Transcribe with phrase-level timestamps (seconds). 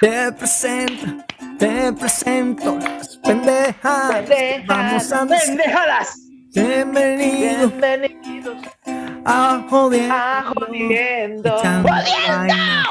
[0.00, 1.24] Te presento,
[1.58, 4.28] te presento las pendejas.
[4.66, 6.20] Vamos a pendejadas.
[6.52, 8.58] bienvenido Bienvenidos
[9.24, 10.14] a jodiendo.
[10.14, 11.58] a Jodiendo.
[11.58, 12.84] Echando vaina,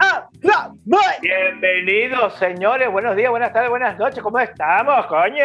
[0.00, 1.00] Ah, no, muy.
[1.22, 2.90] Bienvenidos, señores.
[2.90, 4.22] Buenos días, buenas tardes, buenas noches.
[4.22, 5.44] ¿Cómo estamos, coño?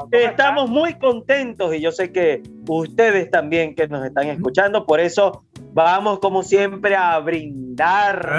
[0.00, 5.00] ¿Cómo Estamos muy contentos y yo sé que ustedes también que nos están escuchando, por
[5.00, 8.30] eso vamos como siempre a brindar.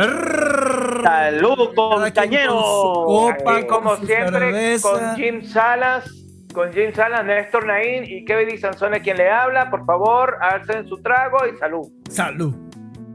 [1.03, 2.63] Salud, compañeros.
[2.63, 4.89] con copa, Aquí, como siempre, cerveza.
[4.89, 6.05] con Jim Salas,
[6.55, 9.69] con Jim Salas, Néstor Naín y Kevin Di Sansone quien le habla.
[9.69, 11.87] Por favor, alcen su trago y salud.
[12.09, 12.55] Salud.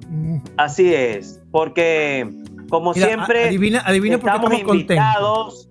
[0.08, 0.38] Mm.
[0.56, 2.30] Así es, porque
[2.68, 5.70] como Mira, siempre adivina, adivina por qué estamos estamos contentos.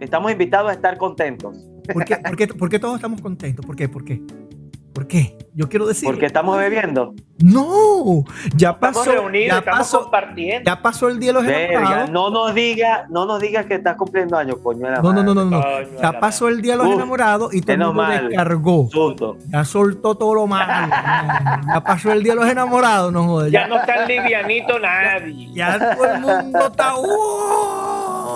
[0.00, 3.64] estamos invitados a estar contentos, ¿Por qué, por qué- por qué todos estamos contentos?
[3.64, 3.88] ¿Por qué?
[3.88, 4.20] ¿Por qué?
[4.96, 5.36] ¿Por qué?
[5.52, 6.06] Yo quiero decir.
[6.08, 7.12] porque estamos bebiendo.
[7.38, 8.24] No,
[8.56, 9.12] ya Estamos pasó.
[9.12, 10.70] reunidos, Ya estamos pasó, compartiendo.
[10.70, 12.10] ya pasó el día de los enamorados.
[12.10, 14.88] no nos diga, no nos digas que estás cumpliendo años, coño.
[15.02, 15.62] No, no, no, no, no.
[16.00, 18.88] Ya pasó el día de los enamorados y todo el mundo descargó.
[19.48, 20.90] Ya soltó todo lo malo.
[21.74, 23.50] Ya pasó el día de los enamorados, no jodas.
[23.50, 25.50] Ya no está livianito nadie.
[25.52, 26.96] ya todo el mundo está.
[26.96, 28.34] ¡Uh!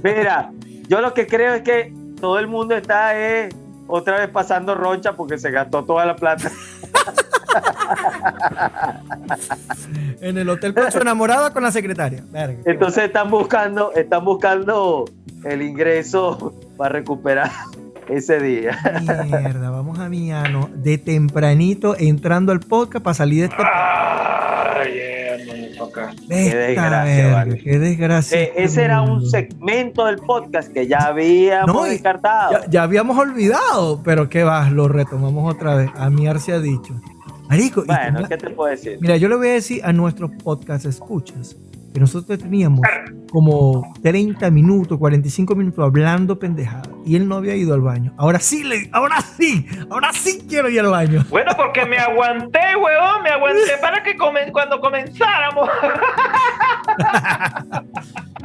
[0.02, 0.50] Mira,
[0.88, 3.50] yo lo que creo es que todo el mundo está eh,
[3.90, 6.50] otra vez pasando roncha porque se gastó toda la plata.
[10.20, 12.22] En el hotel con su enamorada con la secretaria.
[12.30, 12.60] Verga.
[12.64, 15.04] Entonces están buscando, están buscando
[15.44, 17.50] el ingreso para recuperar
[18.08, 18.78] ese día.
[19.24, 23.62] Mierda, vamos a Miano de tempranito entrando al podcast para salir de este.
[23.62, 23.80] Hermano,
[24.80, 25.09] acá.
[26.28, 27.58] Qué desgracia, vale.
[27.58, 28.38] Qué desgracia.
[28.40, 32.52] Eh, ese era un segmento del podcast que ya habíamos No, descartado.
[32.52, 35.90] Ya, ya habíamos olvidado, pero qué va, lo retomamos otra vez.
[35.96, 36.94] A miar se ha dicho.
[37.48, 38.98] Marico, bueno, ¿qué te puedo decir?
[39.00, 41.56] mira, yo le voy a decir a nuestros podcast escuchas
[41.92, 42.80] que nosotros teníamos
[43.32, 48.12] como 30 minutos, 45 minutos hablando pendejada y él no había ido al baño.
[48.16, 51.24] Ahora sí, le, ahora sí, ahora sí quiero ir al baño.
[51.30, 55.68] Bueno, porque me aguanté, huevón, me aguanté para que comen- cuando comenzáramos.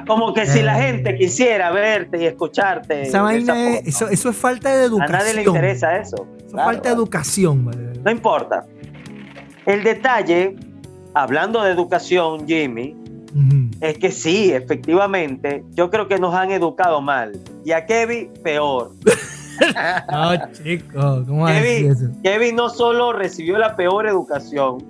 [0.08, 0.92] Como que si la Eh.
[0.92, 3.04] gente quisiera verte y escucharte.
[3.04, 3.90] Esa vaina esa es, forma.
[3.90, 5.18] eso, eso es falta de A educación.
[5.20, 6.16] nadie le interesa eso.
[6.38, 7.94] Eso es Claro, falta de educación, ¿vale?
[8.04, 8.66] No importa.
[9.66, 10.56] El detalle,
[11.16, 12.96] hablando de educación, Jimmy,
[13.82, 17.34] Es que sí, efectivamente, yo creo que nos han educado mal.
[17.66, 18.92] Y a Kevin, peor.
[20.12, 22.10] No, chico, ¿cómo Kevin, eso?
[22.24, 24.84] Kevin no solo recibió la peor educación,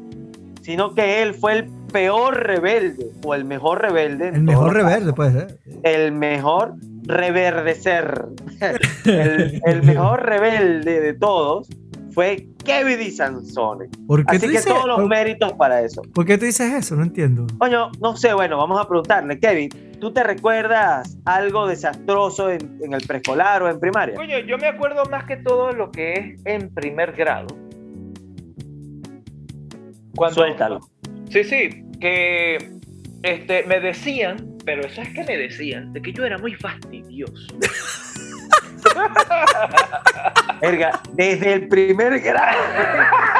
[0.63, 4.29] sino que él fue el peor rebelde, o el mejor rebelde.
[4.29, 5.59] El mejor reverde, puede ser.
[5.83, 6.73] El mejor
[7.03, 8.25] reverdecer.
[9.05, 11.69] el, el mejor rebelde de todos
[12.15, 13.89] fue Kevin Sansone.
[14.07, 16.01] ¿Por qué, Así tú que dices, todos los por, méritos para eso.
[16.13, 16.95] por qué tú dices eso?
[16.95, 17.45] No entiendo.
[17.59, 22.93] Coño, no sé, bueno, vamos a preguntarle, Kevin, ¿tú te recuerdas algo desastroso en, en
[22.93, 24.15] el preescolar o en primaria?
[24.15, 27.47] Coño, yo me acuerdo más que todo lo que es en primer grado.
[30.15, 30.79] Cuando, Suéltalo.
[31.29, 32.79] Sí, sí, que
[33.23, 35.91] este, me decían, pero ¿sabes qué me decían?
[35.91, 37.59] De que yo era muy fastidioso.
[40.71, 42.57] Verga, desde el primer grado.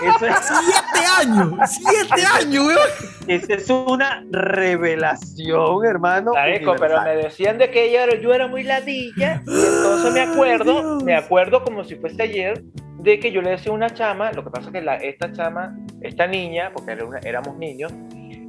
[0.00, 1.54] Eso es, ¡Siete años!
[1.66, 2.78] ¡Siete años, weón!
[3.26, 6.32] eso es una revelación, hermano.
[6.34, 9.42] Marico, pero me decían de que yo era, yo era muy ladilla.
[9.44, 12.62] y entonces me acuerdo, me acuerdo como si fuese ayer,
[13.00, 15.32] de que yo le decía a una chama, lo que pasa es que la- esta
[15.32, 17.92] chama, esta niña, porque era una- éramos niños,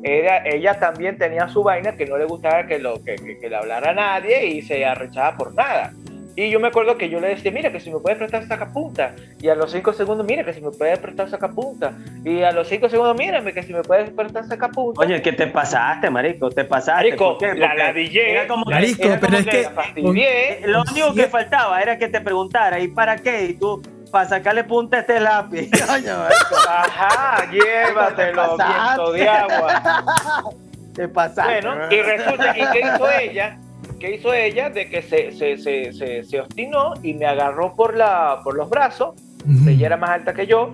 [0.03, 3.49] era, ella también tenía su vaina que no le gustaba que, lo, que, que- que
[3.49, 5.91] le hablara a nadie y se arrechaba por nada.
[6.41, 9.13] Y yo me acuerdo que yo le decía, mira, que si me puedes prestar sacapunta.
[9.41, 11.91] Y a los cinco segundos, mira, que si me puedes prestar sacapunta.
[12.23, 15.01] Y a los cinco segundos, mírame, que si me puedes prestar sacapunta.
[15.01, 16.49] Oye, ¿qué te pasaste, marico?
[16.49, 17.09] ¿Te pasaste?
[17.09, 17.59] Marico, ¿Por qué?
[17.59, 18.31] la ladillé.
[18.31, 20.61] era como que- era pero como es que- fastidié.
[20.65, 23.43] Lo único que faltaba era que te preguntara, ¿y para qué?
[23.47, 25.69] Y tú, para sacarle punta a este lápiz.
[26.69, 30.13] Ajá, llévatelo, viento de agua.
[30.95, 31.51] te pasaste.
[31.67, 33.57] Bueno, y resulta, ¿y qué hizo ella?
[33.99, 34.69] ¿Qué hizo ella?
[34.69, 38.69] De que se, se, se, se, se obstinó y me agarró por, la, por los
[38.69, 39.15] brazos,
[39.45, 39.69] Ujú.
[39.69, 40.71] ella era más alta que yo,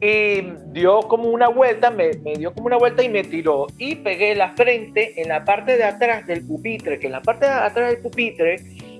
[0.00, 0.42] y
[0.72, 3.66] dio como una vuelta, me, me dio como una vuelta y me tiró.
[3.78, 7.46] Y pegué la frente en la parte de atrás del pupitre, que en la parte
[7.46, 8.56] de atrás del pupitre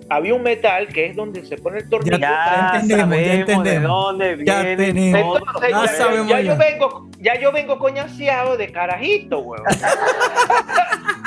[0.09, 2.19] había un metal que es donde se pone el tornillo.
[2.19, 3.89] Ya, entendemos, ya sabemos de entendemos.
[3.89, 4.77] dónde Ya viene.
[4.77, 5.23] tenemos.
[5.23, 5.39] todo.
[5.47, 6.53] Entonces, Ya ya, sabemos ya ya.
[6.53, 9.65] yo vengo, ya yo vengo coñaseado de carajito, weón.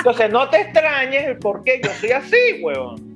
[0.05, 3.15] Entonces no te extrañes el por qué yo soy así, huevón.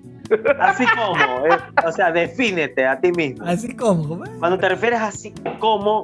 [0.59, 3.45] Así como, eh, o sea, defínete a ti mismo.
[3.45, 4.29] Así como, ¿eh?
[4.39, 6.01] Cuando te refieres así como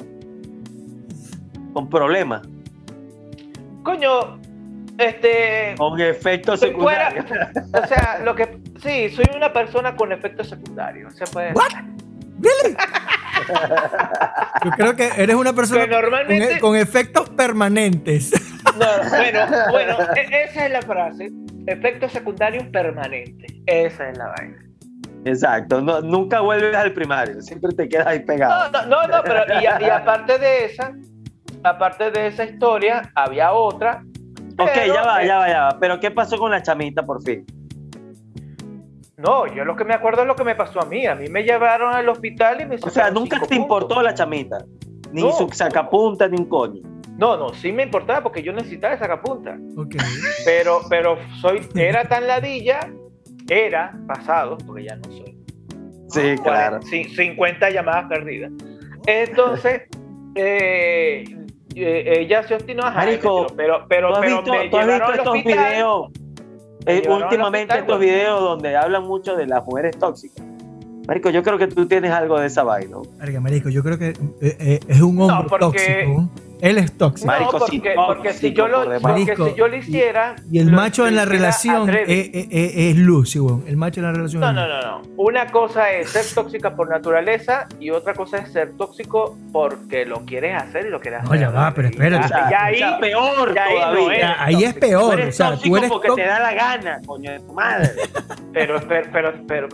[1.73, 2.47] con problemas,
[3.81, 4.39] Coño,
[4.99, 5.73] este.
[5.77, 7.25] con efectos secundarios.
[7.83, 8.59] O sea, lo que.
[8.83, 11.15] Sí, soy una persona con efectos secundarios.
[11.15, 11.53] Se puede.
[11.53, 11.71] What?
[12.39, 12.77] Really?
[14.63, 16.53] Yo creo que eres una persona con, normalmente.
[16.53, 18.31] e- con efectos permanentes.
[18.77, 19.39] No, bueno,
[19.71, 21.31] bueno, e- esa es la frase.
[21.67, 23.51] Efectos secundarios permanentes.
[23.65, 24.57] Esa es la vaina.
[25.25, 28.71] Exacto, no- nunca vuelves al primario, siempre te quedas ahí pegado.
[28.71, 30.91] no, no, no, pero y, aparte de esa,
[31.63, 34.03] aparte de esa historia, había otra.
[34.59, 35.79] ok, pero, ya va, ya va, ya va.
[35.79, 37.43] Pero ¿qué pasó con la chamita por fin?
[39.17, 41.07] No, yo lo que me acuerdo es lo que me pasó a mí.
[41.07, 44.57] A mí me llevaron al hospital y me O sea, nunca te importó la chamita,
[45.11, 45.31] ni No.
[45.31, 46.81] su sacapunta, ni un coño.
[47.17, 49.57] No, no, sí me importaba porque yo necesitaba esa capunta.
[49.77, 49.95] Ok.
[50.43, 52.79] Pero, pero soy, era tan ladilla,
[53.49, 55.37] era pasado, porque ya no soy.
[56.09, 56.79] Sí, claro.
[56.81, 58.51] Cin- 50 llamadas perdidas.
[59.07, 59.83] Entonces,
[60.35, 61.23] eh,
[61.75, 64.85] eh, ella se obstinó a Marico, pero, pero, ¿Tú has pero visto, me tú has
[64.85, 65.69] llevaron visto estos hospital.
[65.71, 66.09] videos?
[66.87, 70.45] Eh, últimamente hospital, estos videos donde hablan mucho de las mujeres tóxicas.
[71.07, 72.97] Marico, yo creo que tú tienes algo de esa vaina.
[73.41, 74.15] Marico, yo creo que eh,
[74.59, 75.59] eh, es un hombre porque-
[76.03, 76.29] tóxico.
[76.65, 77.31] Él es tóxico.
[77.31, 80.35] No, porque, si yo lo, porque si yo lo hiciera.
[80.51, 83.39] Y el macho en la relación es, es, es- Lucy.
[83.67, 85.01] El macho en la relación No, no, no, no.
[85.17, 90.25] Una cosa es ser tóxica por naturaleza y otra cosa es ser tóxico porque lo
[90.25, 91.39] quieres hacer y lo quieres No, hacer.
[91.41, 92.25] ya va, pero espérate.
[92.25, 94.11] O sea, Ya ahí- sea, peor ya ahí no.
[94.11, 94.79] Ya, ahí es tóxico.
[94.79, 95.03] Tú peor.
[95.03, 97.89] O eres sea, tú tóxico eres porque te da la gana, coño de tu madre.
[98.53, 99.67] Pero, pero, pero, pero,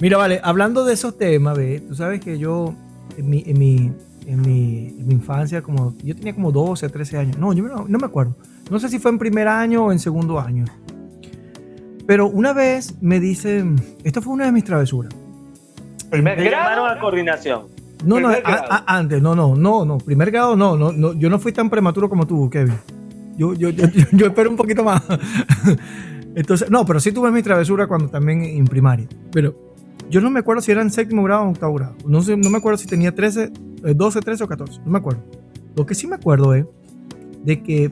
[0.00, 2.74] Mira, vale, hablando de esos temas, ve, tú sabes que yo
[3.16, 3.92] en mi, en mi,
[4.26, 7.38] en mi, en mi infancia, como yo tenía como 12, 13 años.
[7.38, 8.36] No, yo no, no me acuerdo.
[8.70, 10.64] No sé si fue en primer año o en segundo año.
[12.06, 15.12] Pero una vez me dicen, esto fue una de mis travesuras.
[16.10, 16.70] Primer Te grado.
[16.70, 17.62] llamaron a coordinación.
[18.04, 21.30] No, no, a- a- antes, no, no, no, no, primer grado no, no, no, yo
[21.30, 22.74] no fui tan prematuro como tú, Kevin.
[23.38, 25.02] Yo, yo, yo, yo, yo espero un poquito más.
[26.34, 29.06] Entonces, no, pero sí tuve mi travesura cuando también en primaria.
[29.32, 29.54] Pero
[30.10, 31.94] yo no me acuerdo si era en séptimo grado o octavo grado.
[32.06, 33.50] No, sé, no me acuerdo si tenía 13, eh,
[33.92, 34.80] 12, 13 o 14.
[34.84, 35.22] No me acuerdo.
[35.76, 36.64] Lo que sí me acuerdo es
[37.44, 37.90] de que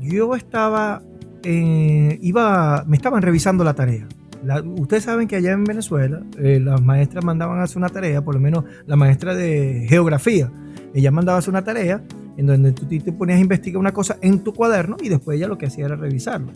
[0.00, 1.02] yo estaba,
[1.42, 4.06] eh, iba, me estaban revisando la tarea.
[4.44, 8.24] La- ustedes saben que allá en Venezuela eh, las maestras mandaban a hacer una tarea,
[8.24, 10.50] por lo menos la maestra de geografía,
[10.94, 12.02] ella mandaba a hacer una tarea
[12.36, 15.48] en donde tú te ponías a investigar una cosa en tu cuaderno y después ella
[15.48, 16.52] lo que hacía era revisarlo.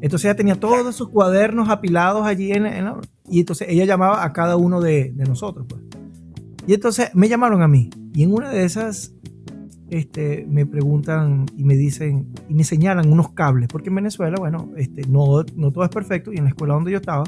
[0.00, 2.52] Entonces ella tenía todos sus cuadernos apilados allí
[3.28, 5.66] y entonces ella llamaba a cada uno de, de nosotros.
[5.68, 5.82] Pues.
[6.66, 9.12] Y entonces me llamaron a mí y en una de esas
[9.90, 14.70] este, me preguntan y me dicen y me señalan unos cables, porque en Venezuela, bueno,
[14.76, 17.24] este, no, no todo es perfecto y en la escuela donde yo estaba,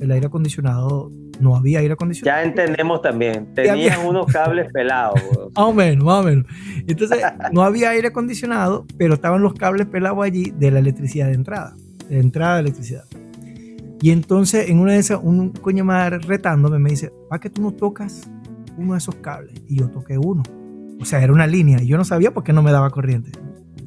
[0.00, 1.10] el aire acondicionado,
[1.40, 2.42] no había aire acondicionado.
[2.42, 3.48] Ya entendemos también.
[3.56, 3.98] Ya.
[4.06, 5.20] unos cables pelados.
[5.56, 6.46] Más o menos, más o menos.
[6.86, 7.22] Entonces,
[7.52, 11.74] no había aire acondicionado, pero estaban los cables pelados allí de la electricidad de entrada,
[12.08, 13.04] de entrada de electricidad.
[14.00, 17.62] Y entonces, en una de esas, un coño madre retándome me dice, ¿para que tú
[17.62, 18.30] no tocas
[18.76, 19.62] uno de esos cables?
[19.68, 20.42] Y yo toqué uno.
[21.00, 23.32] O sea, era una línea y yo no sabía por qué no me daba corriente.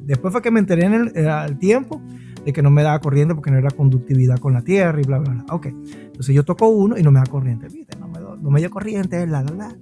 [0.04, 2.02] Después fue que me enteré en el, eh, al tiempo
[2.44, 5.18] de que no me daba corriente porque no era conductividad con la tierra y bla,
[5.18, 5.44] bla, bla.
[5.50, 5.66] Ok.
[5.66, 7.68] Entonces yo toco uno y no me da corriente.
[7.68, 7.96] ¿Viste?
[7.98, 9.76] No me, no me dio corriente, la, la, la.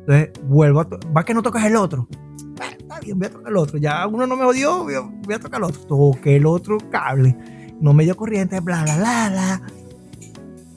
[0.00, 0.88] Entonces vuelvo a...
[1.16, 2.06] ¿Va que no tocas el otro?
[2.56, 3.78] Bueno, está bien, voy a tocar el otro.
[3.78, 4.94] Ya uno no me odió, voy
[5.34, 5.80] a, tocar el otro.
[5.82, 7.36] Toqué el otro cable.
[7.80, 9.62] No me dio corriente, bla, bla, bla, bla.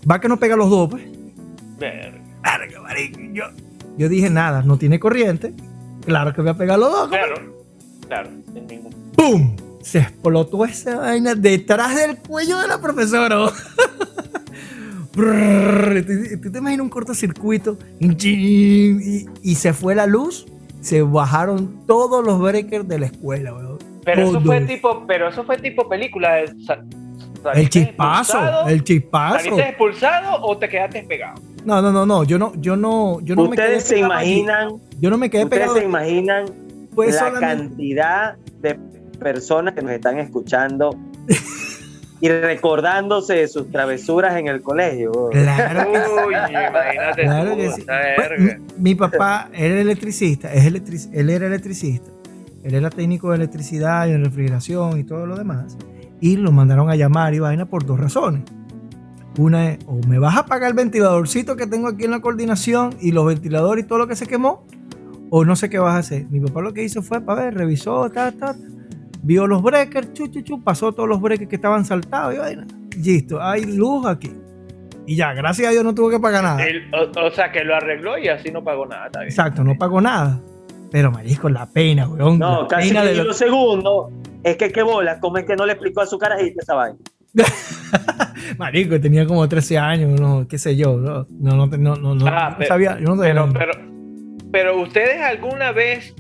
[0.10, 1.04] Va que no pega los dos, pues.
[1.80, 2.21] Verga.
[3.34, 3.44] Yo,
[3.98, 5.54] yo dije, nada, no tiene corriente.
[6.06, 7.10] Claro que voy a pegar los dos.
[7.10, 7.36] Claro,
[8.08, 8.30] claro.
[8.54, 9.56] sin ningún- ¡Pum!
[9.82, 13.38] Se explotó esa vaina detrás del cuello de la profesora.
[15.14, 17.78] ¿Tú te imaginas un cortocircuito?
[18.00, 20.46] Y, y se fue la luz.
[20.82, 23.78] Se bajaron todos los breakers de la escuela, weón.
[24.04, 26.34] Pero eso fue tipo, pero eso fue tipo película.
[26.36, 26.66] de El
[27.44, 29.38] ¿saliste chispazo, el chispazo.
[29.38, 31.40] ¿Saliste expulsado o te quedaste pegado?
[31.66, 32.24] No, no, no, no.
[32.24, 35.44] Yo no, yo no, yo no me quedé Ustedes se imaginan, Yo no me quedé
[35.44, 35.78] ustedes pegado.
[35.80, 36.46] se imaginan
[36.94, 38.80] Fue la solamente- cantidad de
[39.20, 40.96] personas que nos están escuchando
[42.20, 45.12] y recordándose de sus travesuras en el colegio.
[45.32, 46.04] Claro que sí.
[46.28, 47.82] Uy, imagínate Claro tú, que sí.
[47.82, 48.58] esa Pues, verga.
[48.78, 52.10] mi, mi papá era electricista, es electric- él era electricista,
[52.64, 55.78] él era técnico de electricidad y de refrigeración y todo lo demás,
[56.20, 58.44] y lo mandaron a llamar y vaina por dos razones.
[59.38, 62.96] Una es, o me vas a pagar el ventiladorcito que tengo aquí en la coordinación
[63.00, 64.66] y los ventiladores y todo lo que se quemó,
[65.30, 66.26] o no sé qué vas a hacer.
[66.30, 68.56] Mi papá lo que hizo fue, para ver, revisó, ta, ta,
[69.24, 72.68] vio los breakers, chu, chu, chu, pasó todos los breakers que estaban saltados y vaina.
[72.98, 74.34] Listo, hay luz aquí.
[75.08, 76.64] Y ya, gracias a Dios no tuvo que pagar nada.
[76.66, 79.10] El- o, o sea, que lo arregló y así no pagó nada.
[79.14, 79.24] bien.
[79.24, 80.40] Exacto, no pagó nada.
[80.92, 82.38] Pero marisco, la pena, weón.
[82.38, 84.12] No, la casi pena que de lo- segundo
[84.44, 87.00] es que qué bola, ¿cómo es que no le explicó a su carajita esa vaina?
[88.58, 92.50] Marico, tenía como 13 años, no, qué sé yo, no, no, no, no, no, Ah,
[92.52, 93.34] no pero- sabía, yo no sabía.
[93.34, 93.72] Pero, pero,
[94.52, 96.14] pero ustedes alguna vez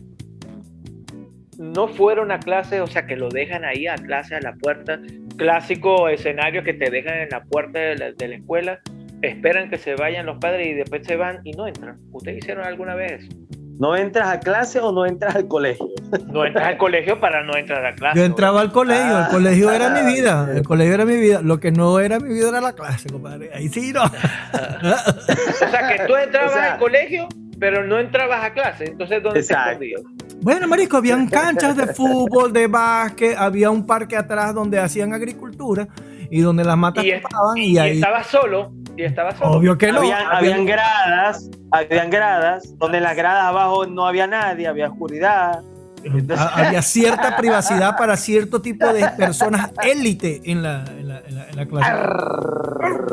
[1.57, 4.99] no fueron a clase, o sea, que lo dejan ahí a clase, a la puerta,
[5.37, 8.79] clásico escenario que te dejan en la puerta de la, de la escuela,
[9.21, 11.97] esperan que se vayan los padres y después se van y no entran.
[12.11, 13.23] ¿Ustedes hicieron alguna vez?
[13.23, 13.37] eso?
[13.81, 15.87] ¿No entras a clase o no entras al colegio?
[16.31, 18.19] No entras al colegio para no entrar a clase.
[18.19, 21.15] Yo entraba al colegio, el Ah, colegio era ah, mi vida, el colegio era mi
[21.15, 23.49] vida, lo que no era mi vida era la clase, compadre.
[23.55, 24.03] Ahí sí no.
[24.03, 27.27] O sea, que tú entrabas O sea- al colegio,
[27.59, 28.85] pero no entrabas a clase.
[28.85, 29.79] Entonces, ¿dónde Exacto.
[29.79, 30.01] te escondías?
[30.43, 35.87] Bueno, marico, habían canchas de fútbol, de básquet, había un parque atrás donde hacían agricultura
[36.31, 39.51] y donde las matas Y, tapaban y, y ahí, estabas solo, y estabas solo.
[39.51, 39.99] obvio que no.
[39.99, 44.87] habían, había- habían gradas, habían gradas, donde en las gradas abajo no había nadie, había
[44.89, 45.61] oscuridad.
[46.03, 51.19] Entonces- Ha- había cierta privacidad para cierto tipo de personas élite en la, en la,
[51.27, 51.91] en la- en la clase.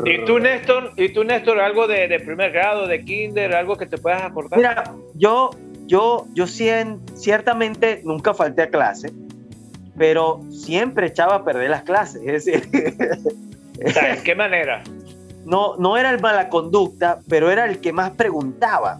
[0.05, 3.85] ¿Y tú, Néstor, y tú, Néstor, algo de, de primer grado, de kinder, algo que
[3.85, 4.57] te puedas acordar?
[4.57, 4.83] Mira,
[5.13, 5.51] yo,
[5.85, 9.11] yo, yo cien- ciertamente nunca falté a clase,
[9.99, 12.23] pero siempre echaba a perder las clases.
[12.25, 12.67] Es decir,
[13.85, 14.81] O sea, ¿En qué manera?
[15.45, 18.99] no, no era el mala conducta, pero era el que más preguntaba.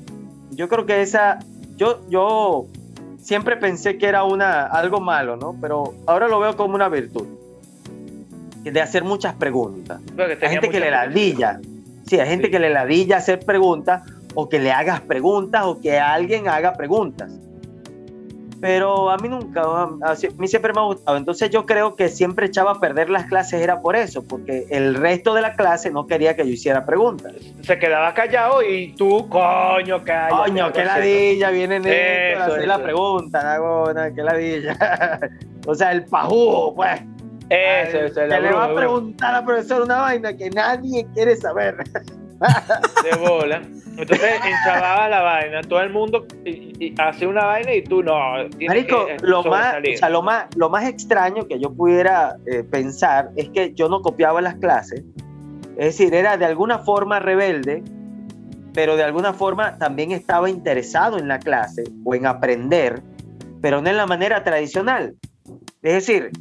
[0.52, 1.40] Yo creo que esa,
[1.76, 2.66] yo, yo
[3.20, 5.56] siempre pensé que era una, algo malo, ¿no?
[5.60, 7.26] Pero ahora lo veo como una virtud.
[8.64, 10.00] De hacer muchas preguntas.
[10.18, 11.60] Hay gente que le ladilla.
[12.06, 12.52] Sí, hay gente Sí.
[12.52, 14.04] que le ladilla hacer preguntas
[14.36, 17.32] o que le hagas preguntas o que alguien haga preguntas.
[18.62, 21.18] Pero a mí nunca, a mí siempre me ha gustado.
[21.18, 24.96] Entonces yo creo que siempre echaba a perder las clases era por eso, porque el
[24.96, 27.34] resto de la clase no quería que yo hiciera preguntas.
[27.62, 30.36] Se quedaba callado y tú, coño, cállate.
[30.36, 35.20] Coño, qué ladilla, viene Néstor a hacer la pregunta, Nagona, qué ladilla.
[35.66, 37.02] o sea, el pajugo, pues.
[37.50, 41.36] Eso, eso, que la le va a preguntar al profesor una vaina que nadie quiere
[41.36, 41.78] saber.
[43.04, 43.62] de bola.
[43.98, 48.18] Entonces enchababa la vaina, todo el mundo y, y hace una vaina y tú no.
[48.66, 52.38] Marico, que, eh, lo más, o sea, lo más, lo más extraño que yo pudiera
[52.46, 55.04] eh, pensar es que yo no copiaba las clases.
[55.78, 57.84] Es decir, era de alguna forma rebelde,
[58.74, 63.02] pero de alguna forma también estaba interesado en la clase o en aprender,
[63.62, 65.16] pero no en la manera tradicional.
[65.82, 66.32] Es decir,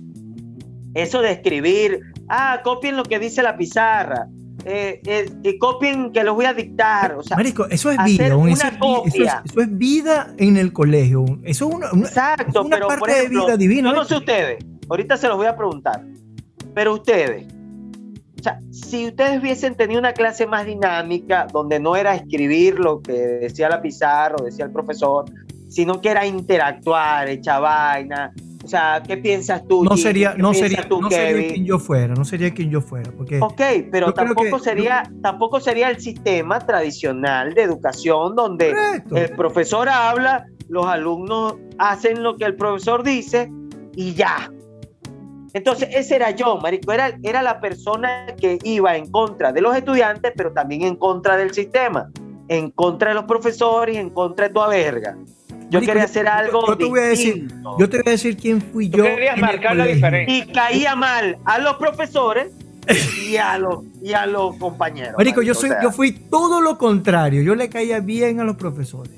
[0.95, 4.29] eso de escribir, ah, copien lo que dice la pizarra,
[4.65, 7.15] eh, eh, y copien que los voy a dictar.
[7.15, 8.37] O sea, Marico, eso es vida.
[8.37, 9.43] una eso, es, vi- eso es- copia.
[9.45, 11.25] eso es vida en el colegio.
[11.45, 13.93] Eso es una, una- Exacto, es una pero parte por ejemplo, de vida divina.
[13.93, 14.05] no ¿eh?
[14.07, 16.03] sé ustedes, ahorita se los voy a preguntar,
[16.75, 17.47] pero ustedes,
[18.39, 23.01] o sea, si ustedes hubiesen tenido una clase más dinámica, donde no era escribir lo
[23.01, 25.25] que decía la pizarra o decía el profesor,
[25.69, 28.33] sino que era interactuar, echar vaina,
[28.69, 29.83] o sea, ¿qué piensas tú?
[29.83, 32.83] no sería, ¿Qué no sería, tú, no sería quien yo fuera, no sería quien yo
[32.83, 38.75] fuera, porque Ok, pero tampoco que- sería, tampoco sería el sistema tradicional de educación donde
[38.75, 39.17] correcto.
[39.17, 43.51] el profesor habla, los alumnos hacen lo que el profesor dice
[43.97, 44.53] y ya.
[45.55, 49.75] Entonces, ese era yo, marico, era, era la persona que iba en contra de los
[49.75, 52.11] estudiantes, pero también en contra del sistema,
[52.49, 55.17] en contra de los profesores en contra de toda verga.
[55.71, 57.49] Yo Marico, quería yo- hacer yo- algo yo te voy a decir,
[57.79, 59.05] yo te voy a decir quién fui Tú yo.
[59.05, 60.37] querías en el marcar la diferencia.
[60.37, 62.49] y caía mal a los profesores
[63.27, 65.15] y a los, y a los compañeros.
[65.19, 67.43] Marico, yo, marico, soy, o sea, yo fui todo lo contrario.
[67.43, 69.13] Yo le caía bien a los profesores.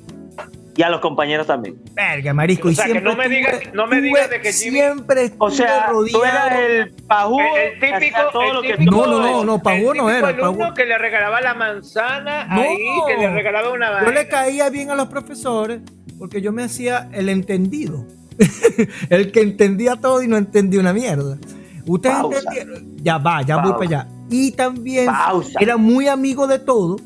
[0.77, 1.77] y a los compañeros también.
[1.93, 2.69] Verga, marisco.
[2.69, 5.25] O y sea, que siempre no me digas- no me digas de que Jimmy- siempre
[5.25, 8.77] estuve O sea, tú eras el pajugo El, el que típico, todo el lo que
[8.79, 10.75] típico- No, no, no, no, el Pavón no era, alumno Pavón.
[10.75, 12.63] que le regalaba la manzana No.
[12.63, 14.07] ahí, que le regalaba una vaina.
[14.07, 15.81] Yo le caía bien a los profesores
[16.21, 18.05] porque yo me hacía el entendido.
[19.09, 21.39] el que entendía todo y no entendía una mierda.
[21.87, 22.39] Ustedes Pausa.
[22.41, 22.97] entendieron.
[23.03, 24.09] Ya va, ya voy para allá.
[24.29, 25.59] Y también Pausa.
[25.59, 26.97] era muy amigo de todo.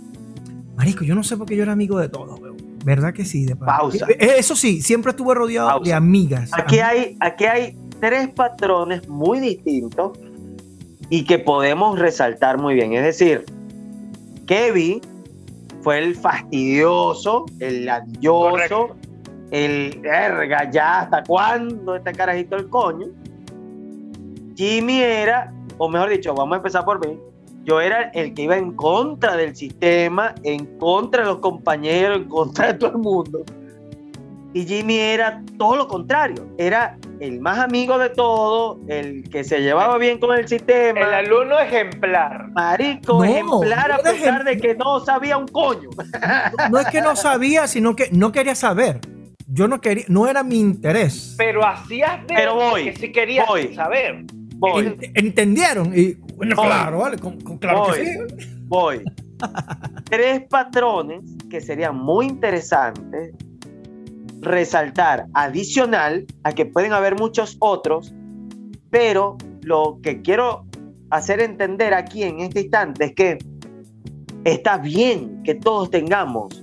[0.77, 2.57] Marisco, yo no sé por qué yo era amigo de todo, weón.
[2.85, 3.45] ¿Verdad que sí?
[3.45, 3.55] De?
[3.55, 4.05] Pausa.
[4.11, 5.85] Eh, eh, Eso sí, siempre estuve rodeado Pausa.
[5.85, 6.51] de amigas.
[6.53, 10.19] Aquí hay, aquí hay tres patrones muy distintos
[11.09, 12.93] y que podemos resaltar muy bien.
[12.95, 13.45] Es decir,
[14.47, 15.01] Kevin
[15.83, 18.97] fue el fastidioso, el ladilloso, Correcto.
[19.51, 23.07] El verga, ya hasta cuándo este carajito el coño.
[24.57, 27.19] Jimmy era, o mejor dicho, vamos a empezar por mí.
[27.65, 32.29] Yo era el que iba en contra del sistema, en contra de los compañeros, en
[32.29, 33.45] contra de todo el mundo.
[34.53, 39.61] Y Jimmy era todo lo contrario, era el más amigo de todos, el que se
[39.61, 41.01] llevaba bien con el sistema.
[41.01, 42.51] El alumno ejemplar.
[42.51, 45.91] Marico, No, ejemplar a no era pesar de que no sabía un coño.
[46.71, 49.01] No es que no sabía, sino que no quería saber.
[49.47, 51.35] Yo no quería, no era mi interés.
[51.37, 53.75] Pero hacías ver Pero voy, que si querías voy.
[53.75, 54.25] saber.
[54.57, 55.93] Voy, Ent- ¿Entendieron?
[55.99, 56.67] Y bueno, Voy.
[56.67, 57.99] claro, vale, con- con- claro Voy.
[57.99, 58.19] que sí.
[58.67, 59.03] voy.
[60.11, 63.35] Tres patrones que serían muy interesantes
[64.41, 68.13] resaltar, adicional a que pueden haber muchos otros,
[68.91, 70.67] pero lo que quiero
[71.11, 73.39] hacer entender aquí en este instante es que
[74.45, 76.63] está bien que todos tengamos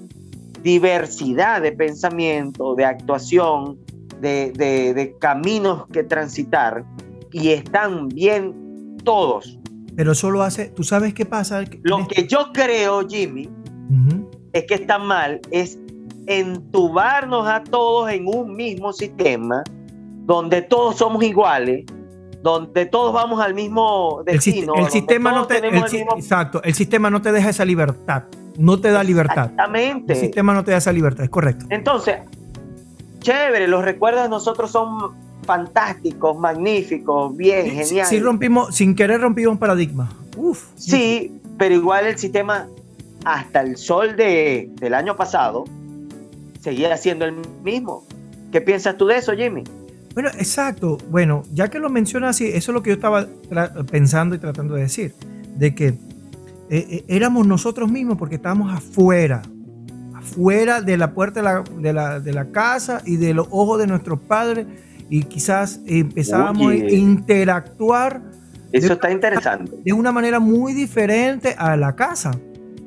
[0.64, 3.78] diversidad de pensamiento, de actuación,
[4.20, 6.84] de, de- de caminos que transitar,
[7.32, 9.58] y están bien todos.
[9.96, 11.64] Pero eso lo hace, ¿tú sabes qué pasa?
[11.84, 13.50] Lo que yo creo, Jimmy,
[14.54, 15.78] es que está mal, es
[16.28, 19.64] entubarnos a todos en un mismo sistema,
[20.26, 21.86] donde todos somos iguales,
[22.42, 24.74] donde todos vamos al mismo destino.
[24.76, 27.50] el sistema no te, tenemos el el si- mismo- exacto, el sistema no te deja
[27.50, 28.24] esa libertad,
[28.58, 29.46] no te da libertad.
[29.52, 30.14] Exactamente.
[30.14, 31.66] El sistema no te da esa libertad, es correcto.
[31.70, 32.18] Entonces,
[33.20, 35.14] chévere, los recuerdos de nosotros son
[35.46, 38.08] fantásticos, magníficos, bien, Sí, genial.
[38.08, 40.12] sí rompimos, sin querer rompimos un paradigma.
[40.38, 40.66] Uf.
[40.76, 42.68] Sí, pero igual el sistema,
[43.26, 45.66] hasta el sol de, del año pasado,
[46.62, 48.04] seguía siendo el mismo.
[48.52, 49.64] ¿Qué piensas tú de eso, Jimmy?
[50.14, 50.98] Bueno, exacto.
[51.10, 53.28] Bueno, ya que lo mencionas así, eso es lo que yo estaba
[53.90, 55.14] pensando y tratando de decir,
[55.56, 55.94] de que
[56.72, 59.42] eh, eh, éramos nosotros mismos porque estábamos afuera,
[60.16, 63.78] afuera de la puerta de la, de la- de la casa y de los ojos
[63.80, 64.66] de nuestros padres
[65.10, 66.88] y quizás empezábamos Oye.
[66.88, 68.22] a interactuar
[68.72, 69.74] Eso De- está interesante.
[69.84, 72.32] de una manera muy diferente a la casa.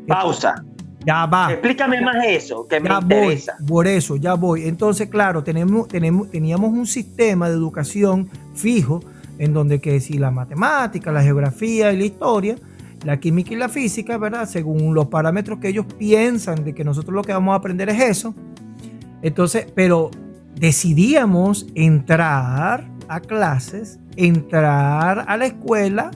[0.09, 0.64] Pausa.
[1.07, 1.53] Ya va.
[1.53, 4.66] Explícame más eso, que me Ya voy, por eso, ya voy.
[4.66, 9.01] Entonces, claro, tenemos, tenemos, teníamos un sistema de educación fijo
[9.38, 12.57] en donde que si la matemática, la geografía y la historia,
[13.05, 14.49] la química y la física, ¿verdad?
[14.49, 18.01] Según los parámetros que ellos piensan de que nosotros lo que vamos a aprender es
[18.01, 18.35] eso.
[19.23, 20.11] Entonces, pero
[20.57, 26.11] decidíamos entrar a clases, entrar a la escuela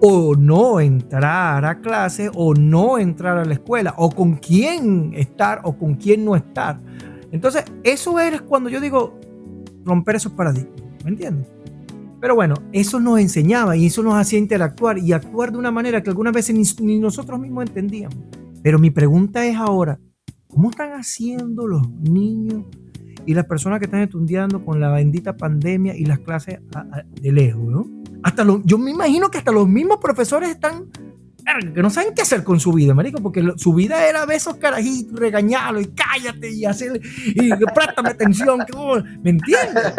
[0.00, 5.60] o no entrar a clase o no entrar a la escuela o con quién estar
[5.64, 6.78] o con quién no estar.
[7.32, 9.18] Entonces, eso es cuando yo digo
[9.84, 11.55] romper esos paradigmas, ¿me entiendes?
[12.20, 16.02] Pero bueno, eso nos enseñaba y eso nos hacía interactuar y actuar de una manera
[16.02, 18.18] que algunas veces ni, nosotros mismos entendíamos.
[18.62, 19.98] Pero mi pregunta es ahora,
[20.48, 22.64] ¿cómo están haciendo los niños
[23.26, 26.60] y las personas que están estudiando con la bendita pandemia y las clases
[27.20, 27.86] de lejos.
[28.22, 30.86] Hasta los, yo me imagino que hasta los mismos profesores están
[31.74, 34.36] que no saben qué hacer con su vida, marico, porque lo- su vida era ver
[34.38, 39.94] esos carajitos, regañarlos y cállate y hacer y préstame atención, que, oh, ¿me entiendes?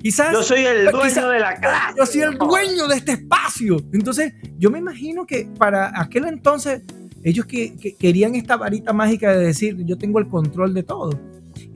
[0.00, 1.94] Quizás Yo soy el dueño Quizá- de la clase.
[1.98, 3.76] yo soy el dueño de este espacio.
[3.92, 6.82] Entonces, yo me imagino que para aquel entonces
[7.22, 11.20] ellos que, que querían esta varita mágica de decir, yo tengo el control de todo.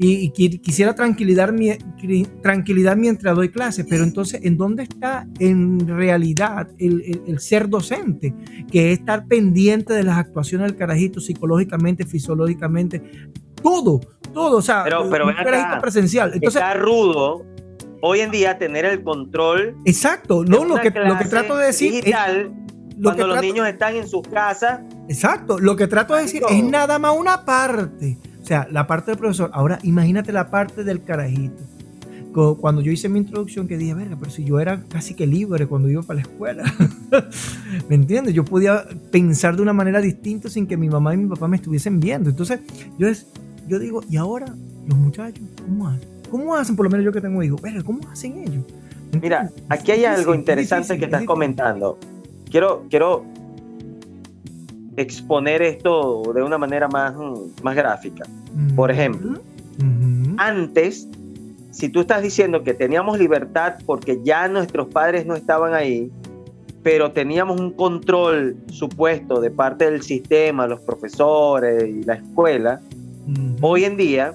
[0.03, 4.85] Y, y qui- quisiera tranquilidad, mi- cri- tranquilidad mientras doy clases, pero entonces, ¿en dónde
[4.85, 8.35] está en realidad el, el- el ser docente?
[8.73, 13.03] Que es estar pendiente de las actuaciones del carajito psicológicamente, fisiológicamente,
[13.63, 14.01] todo,
[14.33, 14.57] todo.
[14.57, 15.45] O sea, Pero- pero un acá.
[15.45, 16.33] carajito presencial.
[16.33, 17.45] Entonces, Está rudo
[18.01, 19.77] hoy en día tener el control.
[19.85, 22.53] exacto, no, lo que, lo que clase trato de decir es lo que
[23.03, 24.81] cuando los trato- niños están en sus casas.
[25.11, 28.17] Exacto, lo que trato de decir es nada más una parte.
[28.51, 29.49] O sea, la parte del profesor.
[29.55, 31.63] Ahora, imagínate la parte del carajito.
[32.33, 35.69] Cuando yo hice mi introducción, que dije, verga, pero si yo era casi que libre
[35.69, 36.65] cuando iba para la escuela.
[37.89, 38.35] ¿Me entiendes?
[38.35, 41.59] Yo podía pensar de una manera distinta sin que mi mamá y mi papá me
[41.59, 42.29] estuviesen viendo.
[42.29, 42.59] Entonces,
[42.99, 43.29] yo, es,
[43.69, 44.47] yo digo, ¿y ahora
[44.89, 46.09] los muchachos cómo hacen?
[46.29, 46.75] ¿Cómo hacen?
[46.75, 47.63] Por lo menos yo que tengo hijos.
[47.63, 48.65] Verga, ¿cómo hacen ellos?
[49.13, 52.01] ¿Me Mira, aquí hay algo interesante que es estás comentando.
[52.51, 53.25] Quiero, quiero
[54.97, 58.25] exponer esto de una manera más, mm, más gráfica.
[58.75, 59.41] Por ejemplo.
[60.37, 61.09] Antes,
[61.71, 66.11] si tú estás diciendo que teníamos libertad porque ya nuestros padres no estaban ahí,
[66.83, 72.81] pero teníamos un control supuesto de parte del sistema, los profesores y la escuela,
[73.61, 74.35] hoy en día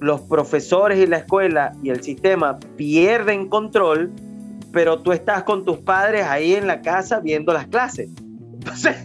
[0.00, 4.10] los profesores y la escuela y el sistema pierden control,
[4.72, 8.10] pero tú estás con tus padres ahí en la casa viendo las clases.
[8.54, 8.96] Entonces,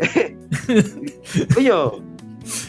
[1.56, 1.72] oye,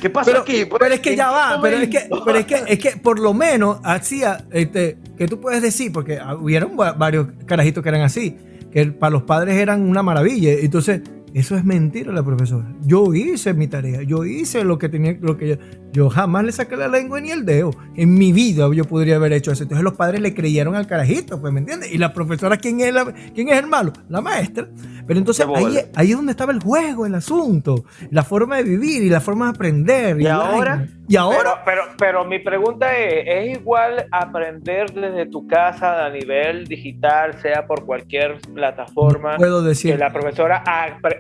[0.02, 0.66] ¿qué pasa pero, aquí?
[0.66, 3.20] Pero es que ¿En ya va, pero es que, pero es que, es que por
[3.20, 8.02] lo menos hacía, este, que tú puedes decir, porque hubieron va- varios carajitos que eran
[8.02, 8.38] así,
[8.72, 10.52] que para los padres eran una maravilla.
[10.54, 11.02] Entonces,
[11.34, 12.68] Eso es mentira la profesora.
[12.82, 15.56] Yo hice mi tarea, yo hice lo que tenía, lo que yo,
[15.94, 17.72] yo jamás le saqué la lengua ni el dedo.
[17.96, 19.64] En mi vida yo podría haber hecho eso.
[19.64, 21.92] Entonces los padres le creyeron al carajito, pues, ¿me entiendes?
[21.92, 23.94] Y la profesora, ¿quién es, la, quién es el malo?
[24.10, 24.68] La maestra.
[25.08, 29.04] Pero entonces ahí, ahí, es donde estaba el juego, el asunto, la forma de vivir
[29.04, 30.22] y la forma de aprender.
[30.22, 30.88] ¿Y, ahora?
[31.08, 31.64] ¿Y ahora?
[31.66, 37.66] Pero, pero, mi pregunta es, ¿es igual aprender desde tu casa a nivel digital, sea
[37.66, 39.92] por cualquier plataforma, puedo decir.
[39.92, 40.64] que la profesora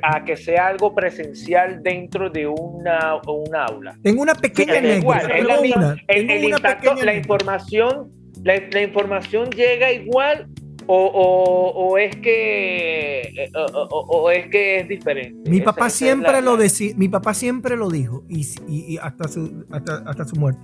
[0.02, 3.98] a, que sea algo presencial dentro de una, un aula?
[4.02, 8.12] Tengo una pequeña igual, es la, misma, el, impacto, la información,
[8.44, 10.48] la información llega igual
[10.88, 15.50] o, es que eh, o, es que es diferente.
[15.50, 20.36] Mi papá siempre lo decía, mi papá siempre lo dijo y, hasta, su, hasta, su
[20.36, 20.62] muerte.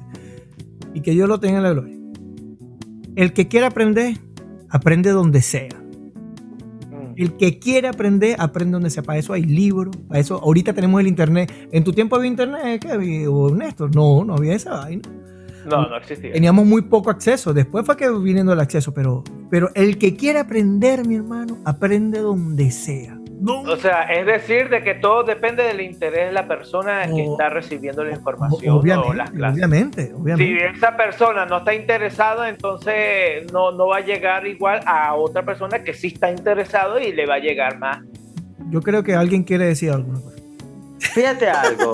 [0.93, 1.95] Y que Dios lo tenga en la gloria.
[3.15, 4.17] El que quiera aprender,
[4.69, 5.69] aprende donde sea.
[7.17, 9.03] El que quiere aprender, aprende donde sea.
[9.03, 11.51] Para eso hay libros, para eso ahorita tenemos el internet.
[11.71, 13.93] ¿En tu tiempo había internet, Kevin o Néstor?
[13.95, 15.01] No, no había esa vaina.
[15.65, 16.31] No, no existía.
[16.31, 17.53] Teníamos muy poco acceso.
[17.53, 22.19] Después fue que viniendo el acceso, pero, pero el que quiere aprender, mi hermano, aprende
[22.19, 23.19] donde sea.
[23.45, 27.49] O sea, es decir, de que todo depende del interés de la persona que está
[27.49, 29.57] recibiendo la información o las clases.
[29.57, 30.69] Obviamente, obviamente.
[30.71, 35.43] Si esa persona no está interesada, entonces no, no va a llegar igual a otra
[35.43, 38.03] persona que sí está interesado y le va a llegar más.
[38.69, 40.13] Yo creo que alguien quiere decir algo.
[40.99, 41.93] Fíjate algo.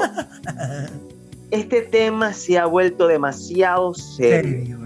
[1.51, 4.79] este tema se ha vuelto demasiado serio.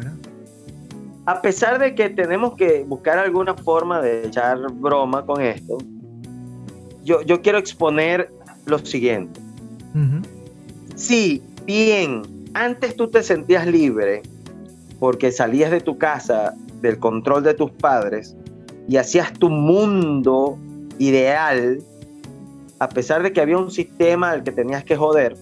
[1.25, 5.77] A pesar de que tenemos que buscar alguna forma de echar broma con esto,
[7.07, 8.29] yo, yo quiero exponer
[8.65, 9.39] lo siguiente.
[10.95, 12.21] Si bien
[12.53, 14.23] antes tú te sentías libre
[14.99, 18.35] porque salías de tu casa del control de tus padres
[18.89, 20.57] y hacías tu mundo
[20.99, 21.79] ideal,
[22.79, 25.37] a pesar de que había un sistema al que tenías que joder,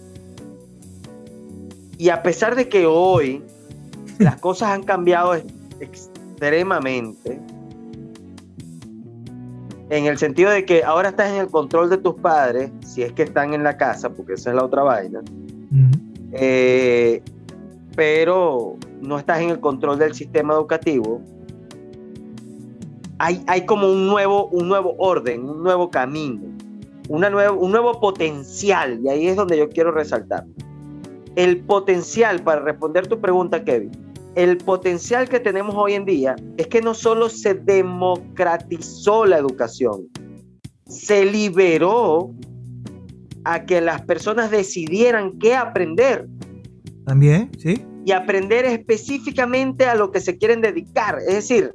[1.97, 3.41] y a pesar de que hoy
[4.19, 5.33] las cosas han cambiado
[5.79, 7.39] extremadamente,
[9.89, 13.11] en el sentido de que ahora estás en el control de tus padres, si es
[13.13, 15.21] que están en la casa, porque esa es la otra vaina,
[16.31, 17.21] eh,
[17.95, 21.21] pero no estás en el control del sistema educativo,
[23.19, 26.41] hay, hay como un nuevo, un nuevo orden, un nuevo camino,
[27.07, 30.45] una un nuevo potencial, y ahí es donde yo quiero resaltar.
[31.35, 33.91] El potencial, para responder tu pregunta, Kevin,
[34.35, 40.07] el potencial que tenemos hoy en día es que no solo se democratizó la educación,
[40.87, 42.33] se liberó
[43.45, 46.27] a que las personas decidieran qué aprender.
[47.05, 47.85] También, sí.
[48.05, 51.19] Y aprender específicamente a lo que se quieren dedicar.
[51.19, 51.71] Es decir,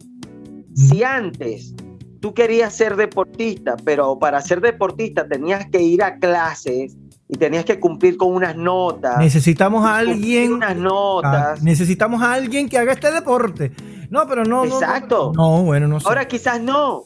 [0.75, 1.75] si antes
[2.21, 6.97] tú querías ser deportista, pero para ser deportista tenías que ir a clases,
[7.33, 9.19] y tenías que cumplir con unas notas.
[9.19, 10.55] Necesitamos a alguien.
[10.55, 11.63] Unas notas.
[11.63, 13.71] necesitamos a alguien que haga este deporte.
[14.11, 14.65] No, pero no.
[14.65, 15.33] Exacto.
[15.37, 16.09] No, bueno, no sé.
[16.09, 17.05] Ahora quizás no.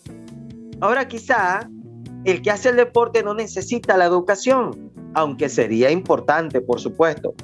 [0.80, 1.66] Ahora quizás
[2.24, 7.34] el que hace el deporte no necesita la educación, aunque sería importante, por supuesto.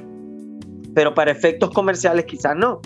[0.95, 2.81] Pero para efectos comerciales quizás no.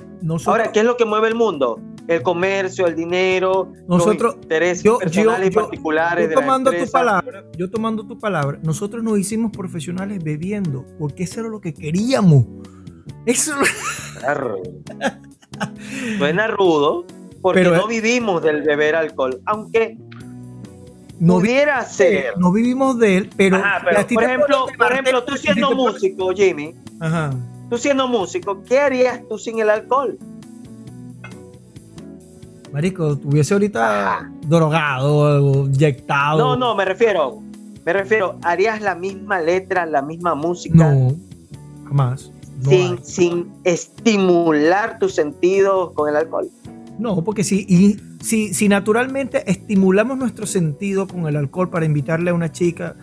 [0.47, 1.81] Ahora, ¿qué es lo que mueve el mundo?
[2.07, 7.71] El comercio, el dinero, nosotros, los intereses personales y particulares yo tomando tu palabra, yo
[7.71, 12.45] tomando tu palabra, nosotros nos hicimos profesionales bebiendo, porque eso era lo que queríamos.
[13.27, 13.55] Eso
[16.19, 17.07] Suena rudo,
[17.41, 19.97] porque no vivimos del beber alcohol, aunque
[21.21, 22.37] no pudiera ser.
[22.39, 23.63] No vivimos de él, pero,
[24.13, 26.75] por ejemplo, por ejemplo, tú siendo músico, Jimmy,
[27.71, 30.19] tú siendo músico, ¿qué harías tú sin el alcohol?
[32.75, 36.39] Marico, tuviese ahorita drogado, inyectado.
[36.39, 37.41] No, no, me refiero.
[37.87, 40.93] Me refiero, ¿harías la misma letra, la misma música?
[40.93, 41.15] No,
[41.87, 42.33] jamás.
[42.69, 46.51] sin, sin estimular tus sentidos con el alcohol.
[46.99, 52.31] No, porque si, y, si, si naturalmente estimulamos nuestro sentido con el alcohol para invitarle
[52.31, 52.97] a una chica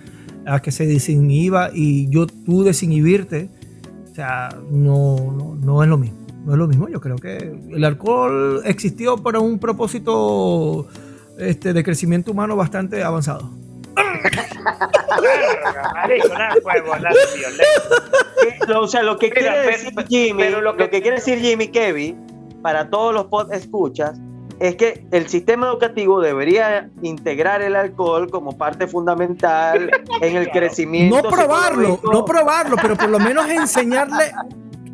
[0.45, 3.49] a que se desinhiba y yo tú desinhibirte,
[4.11, 6.87] o sea, no, no, no es lo mismo no es lo mismo.
[6.89, 7.37] Yo creo que
[7.69, 10.87] el alcohol existió para un propósito
[11.37, 13.49] este, de crecimiento humano bastante avanzado.
[18.75, 22.17] o sea, lo que quiere decir Jimmy, lo que, quiere decir Jimmy Kevin,
[22.61, 24.19] para todos los pod escuchas,
[24.59, 29.89] es que el sistema educativo debería integrar el alcohol como parte fundamental
[30.21, 31.21] en el crecimiento.
[31.21, 34.31] No probarlo, no probarlo, pero por lo menos enseñarle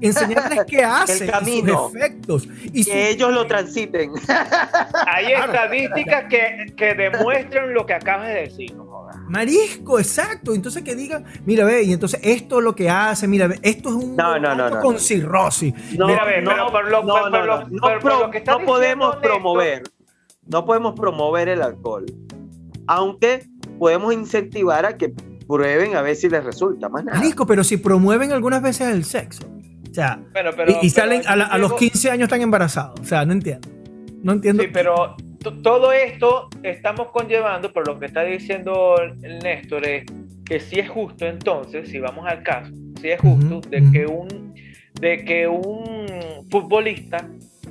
[0.02, 2.48] enseñarles qué hace, sus efectos.
[2.74, 4.12] Y que ellos lo transiten.
[5.08, 8.76] Hay estadísticas que, que, demuestran lo que acabas de decir.
[9.28, 10.54] Marisco, exacto.
[10.54, 13.90] Entonces que digan, mira, ve, y entonces esto es lo que hace, mira, ve, esto
[13.90, 15.00] es un No, no, no, no, con no.
[15.00, 15.74] cirrosis.
[15.98, 19.84] No, Mira, ve, no, pero por lo- no, podemos promover,
[20.46, 22.06] no podemos promover el alcohol,
[22.88, 23.46] aunque
[23.78, 25.14] podemos incentivar a que
[25.48, 27.18] prueben a ver si les resulta más nada.
[27.18, 29.44] Marisco, pero si promueven algunas veces el sexo.
[29.98, 32.42] Sea, Bueno, pero- y, y salen pero a, la- a los luego- 15 años están
[32.44, 33.00] embarazados.
[33.00, 33.68] O sea, no entiendo.
[34.22, 34.62] No entiendo.
[34.62, 35.16] Sí, pero
[35.64, 40.06] todo esto estamos conllevando, por lo que está diciendo el Néstor, es
[40.46, 44.54] que si es justo entonces, si vamos al caso, si es justo de, que un,
[45.02, 47.28] de que un futbolista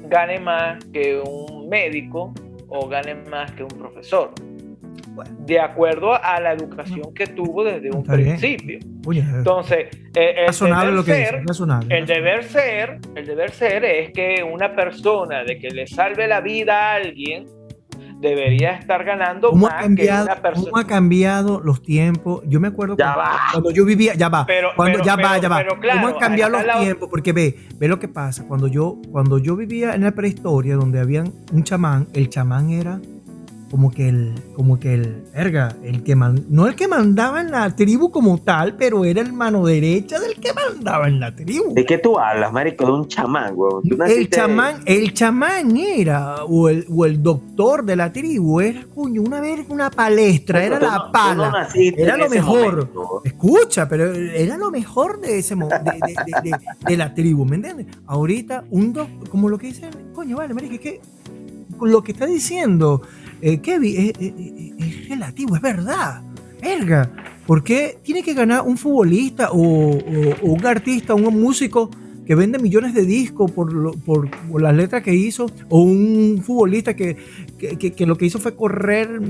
[0.08, 2.34] gane más que un médico
[2.68, 4.32] o gane más que un profesor,
[5.16, 5.30] Bueno.
[5.46, 8.78] de acuerdo a la educación que tuvo desde un Está principio.
[9.10, 11.42] Entonces, eh, el deber lo que ser-.
[11.46, 11.98] Razonable.
[11.98, 16.40] el deber ser, el deber ser es que una persona de que le salve la
[16.42, 17.46] vida a alguien
[18.20, 20.70] debería estar ganando ¿Cómo más que una ¿Cómo persona.
[20.80, 22.42] ha cambiado los tiempos?
[22.46, 23.20] Yo me acuerdo cuando,
[23.52, 25.64] cuando yo vivía, ya va, Pero- cuando pero- ya va, ya va.
[25.80, 27.08] claro, ¿Cómo han cambiado los la- tiempos?
[27.10, 28.44] Porque ve, ve lo que pasa.
[28.46, 33.00] Cuando yo, cuando yo vivía en la prehistoria, donde habían un chamán, el chamán era
[33.70, 37.50] como que el, como que el, verga, el que man- no el que mandaba en
[37.50, 41.74] la tribu como tal, pero era el mano derecha del que mandaba en la tribu.
[41.74, 42.86] ¿De qué tú hablas, marico?
[42.86, 43.54] De un chamán.
[43.56, 48.84] Tú El chamán, el chamán era, o el, o el doctor de la tribu, era,
[48.94, 51.68] coño, una vez una palestra, era la no pala.
[51.74, 52.76] era lo mejor.
[52.76, 53.22] momento.
[53.24, 57.56] Escucha, pero era lo mejor de ese de, de- de- de- de la tribu, ¿me
[57.56, 57.86] entiendes?
[58.06, 61.00] Ahorita, un doctor, como lo que dicen, coño, vale, marica, es que
[61.80, 63.02] lo que está diciendo
[63.40, 64.32] eh, Kevin es, es-
[64.78, 66.22] es- relativo, es verdad.
[66.62, 67.10] Verga,
[67.46, 71.90] ¿por qué tiene que ganar un futbolista o, o- o un artista, un músico
[72.26, 75.46] que vende millones de discos por, lo- por, por las letras que hizo?
[75.68, 77.16] O un futbolista que,
[77.58, 79.20] que- que- que lo que hizo fue correr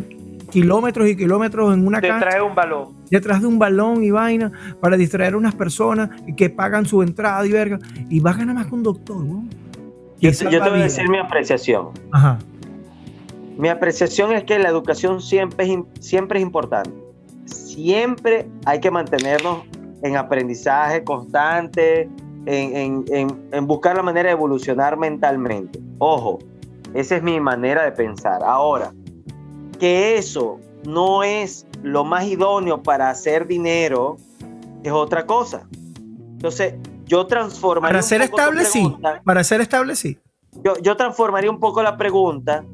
[0.51, 2.89] kilómetros y kilómetros en una te cancha trae un balón.
[3.11, 7.45] detrás de un balón y vaina para distraer a unas personas que pagan su entrada
[7.45, 7.79] y verga.
[8.09, 9.51] Y va a ganar más que un doctor, weón.
[10.21, 11.89] Yo, yo te voy a decir mi apreciación.
[12.13, 12.39] Ajá.
[13.57, 16.91] Mi apreciación es que la educación siempre es, siempre es importante.
[17.47, 19.61] Siempre hay que mantenernos
[20.03, 22.03] en aprendizaje constante,
[22.47, 25.81] en, en- en- en buscar la manera de evolucionar mentalmente.
[25.99, 26.39] Ojo,
[26.95, 28.43] esa es mi manera de pensar.
[28.43, 28.93] Ahora,
[29.79, 34.17] que eso no es lo más idóneo para hacer dinero,
[34.83, 35.67] es otra cosa.
[36.33, 36.75] Entonces,
[37.07, 37.93] yo transformaría...
[37.95, 38.97] Para ser estable, sí.
[39.25, 40.19] Para ser estable, sí.
[40.65, 42.65] yo, yo transformaría un poco la pregunta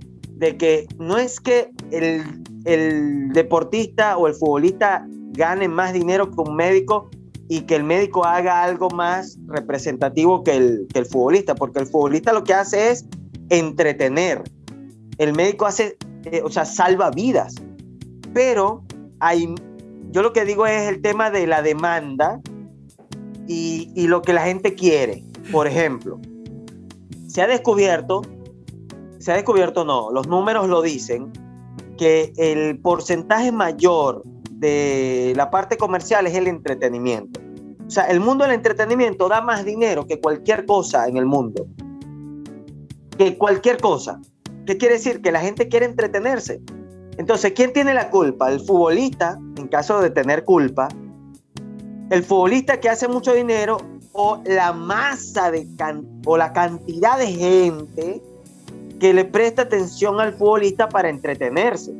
[0.43, 2.25] de que no es que el,
[2.65, 7.09] el deportista o el futbolista gane más dinero que un médico
[7.49, 11.87] y que el médico haga algo más representativo que el, que el futbolista, porque el
[11.87, 13.07] futbolista lo que hace es
[13.51, 14.43] entretener.
[15.19, 17.55] El médico hace, eh, o sea, salva vidas.
[18.35, 18.83] Pero
[19.21, 19.55] hay,
[20.11, 22.41] yo lo que digo es el tema de la demanda
[23.47, 25.23] y, y lo que la gente quiere.
[25.53, 26.19] Por ejemplo,
[27.29, 28.23] se ha descubierto,
[29.23, 31.33] se ha descubierto no, los números lo dicen,
[31.97, 37.41] que el porcentaje mayor de la parte comercial es el entretenimiento.
[37.87, 41.67] O sea, el mundo del entretenimiento da más dinero que cualquier cosa en el mundo.
[43.17, 44.21] Que cualquier cosa.
[44.67, 45.23] ¿Qué quiere decir?
[45.23, 46.61] Que la gente quiere entretenerse.
[47.17, 48.51] Entonces, ¿quién tiene la culpa?
[48.51, 50.89] El futbolista, en caso de tener culpa,
[52.11, 53.77] el futbolista que hace mucho dinero
[54.13, 55.69] o la masa de
[56.27, 58.23] o la cantidad de gente
[59.03, 61.91] que le presta atención al futbolista para entretenerse.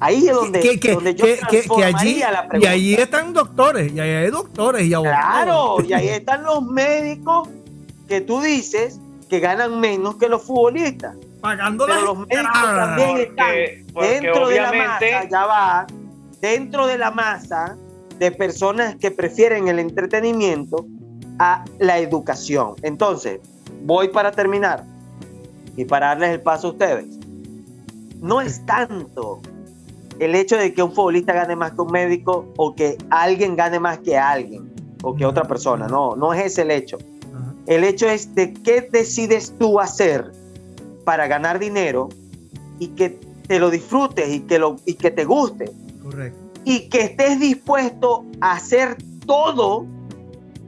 [0.00, 2.94] Ahí es donde, que, que- donde yo que- que- que allí, transformaría la y allí
[2.94, 5.24] están doctores, y ahí hay doctores y abogados.
[5.24, 7.48] Claro, y ahí están los médicos
[8.06, 11.16] que tú dices que ganan menos que los futbolistas.
[11.40, 15.86] Pagando Pero los médicos también están Porque, porque dentro de la masa, ya va,
[16.42, 17.78] dentro de la masa
[18.18, 20.84] de personas que prefieren el entretenimiento
[21.38, 22.74] a la educación.
[22.82, 23.40] Entonces,
[23.84, 24.84] voy para terminar
[25.76, 27.06] y para darles el paso a ustedes.
[28.20, 29.40] No es tanto
[30.18, 33.78] el hecho de que un futbolista gane más que un médico o que alguien gane
[33.78, 35.86] más que alguien o que otra persona.
[35.86, 36.98] No, no es ese el hecho.
[37.66, 40.32] El hecho es de qué decides tú hacer
[41.04, 42.08] para ganar dinero
[42.78, 43.10] y que
[43.46, 45.70] te lo disfrutes y que, lo, y que te guste
[46.02, 46.38] Correcto.
[46.64, 49.84] y que estés dispuesto a hacer todo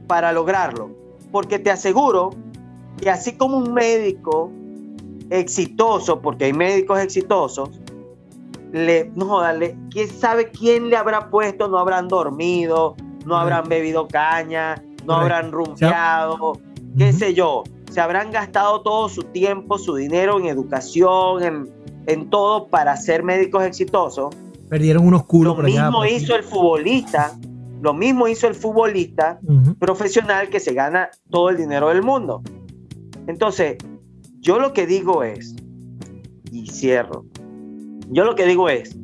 [0.06, 0.90] para lograrlo.
[1.30, 2.30] Porque te aseguro
[3.00, 4.50] que así como un médico
[5.30, 7.70] exitoso, porque hay médicos exitosos,
[8.72, 13.68] le, no joda, le- quién sabe quién le habrá puesto, no habrán dormido, no habrán
[13.68, 16.58] bebido caña, no habrán rumbeado,
[16.96, 21.70] qué sé yo, se habrán gastado todo su tiempo, su dinero en educación, en,
[22.06, 24.34] en todo para ser médicos exitosos.
[24.68, 25.84] Perdieron unos culos Lo por allá.
[25.84, 27.38] mismo por hizo el futbolista,
[27.80, 29.38] lo mismo hizo el futbolista
[29.78, 32.42] profesional que se gana todo el dinero del mundo.
[33.26, 33.76] Entonces,
[34.40, 35.54] yo lo que digo es,
[36.50, 37.24] y cierro,
[38.10, 38.96] yo lo que digo es,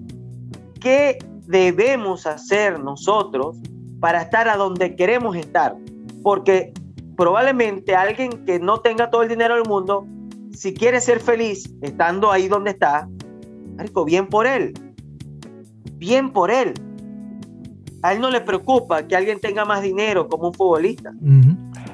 [0.81, 3.57] ¿qué debemos hacer nosotros
[4.01, 5.77] para estar a donde queremos estar?
[6.23, 6.73] Porque
[7.17, 10.07] probablemente alguien que no tenga todo el dinero del mundo,
[10.53, 13.09] si quiere ser feliz estando ahí donde está,
[13.77, 14.73] marico, bien por él.
[15.97, 16.75] Bien por él.
[18.03, 21.11] A él no le preocupa que alguien tenga más dinero como un futbolista.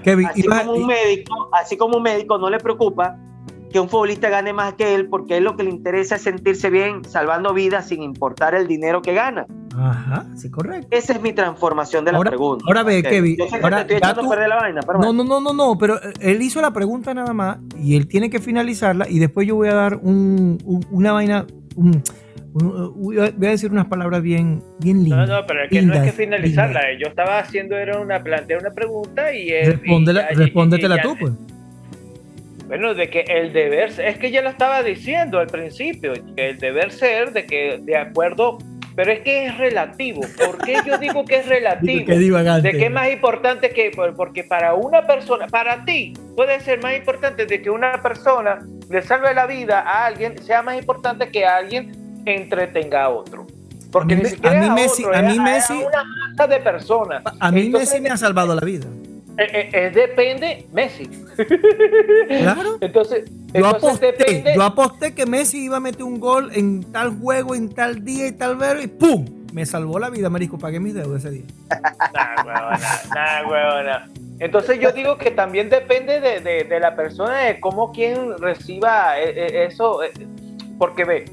[0.03, 3.17] Kevin, Así iba- como un médico, así como un médico no le preocupa
[3.73, 6.71] que un futbolista gane más que él, porque él lo que le interesa es sentirse
[6.71, 9.47] bien, salvando vidas sin importar el dinero que gana.
[9.79, 10.89] Ajá, sí, correcto.
[10.91, 12.65] Esa es mi transformación de la Ahora- pregunta.
[12.67, 13.03] ahora ve.
[13.03, 15.23] Kevin, Yo sé que ahora te estoy tú- a perder la vaina, pero No, no,
[15.25, 18.41] no, no, no, pero eh, él hizo la pregunta nada más y él tiene que
[18.41, 22.03] finalizarla y después yo voy a dar un, un- una vaina, un-
[22.53, 25.29] un- voy a decir unas palabras bien, bien No, lindas.
[25.29, 26.81] no, pero es que no es que Lindas, finalizarla.
[27.01, 29.79] Yo estaba haciendo, era una, planteé una pregunta y él.
[29.81, 31.33] Respóndela- y ya- y- respóndetela y tú, pues.
[32.71, 36.59] Bueno, de que el deber, es que ya lo estaba diciendo al principio, que el
[36.59, 38.59] deber ser, de que de acuerdo,
[38.95, 40.21] pero es que es relativo.
[40.39, 42.05] ¿Por qué yo digo que es relativo?
[42.63, 46.81] ¿De qué es más importante que, por- porque para una persona, para ti, puede ser
[46.81, 51.29] más importante de que una persona le salve la vida a alguien, sea más importante
[51.29, 51.91] que alguien
[52.25, 53.47] entretenga a otro.
[53.91, 56.05] Porque A mí ni siquiera a mí a Messi- otro, a mí Messi- a una
[56.05, 57.23] masa de personas.
[57.41, 58.87] A mí Entonces, Messi me ha salvado la vida.
[59.39, 61.07] Eh, eh, eh, depende Messi.
[62.29, 62.79] Claro.
[62.81, 64.55] Entonces, Yo entonces aposté, depende.
[64.55, 68.27] yo aposté que Messi iba a meter un gol en tal juego, en tal día
[68.29, 69.25] y tal ver y ¡pum!
[69.53, 70.59] Me salvó la vida, marico.
[70.59, 71.45] Pagué mis deudas ese día.
[72.15, 72.79] Nah, huevona,
[73.15, 74.09] nah, huevona.
[74.39, 79.19] Entonces yo digo que también depende de, de- de la persona, de cómo quien reciba
[79.19, 79.99] eh, eh, eso,
[80.79, 81.25] porque ve,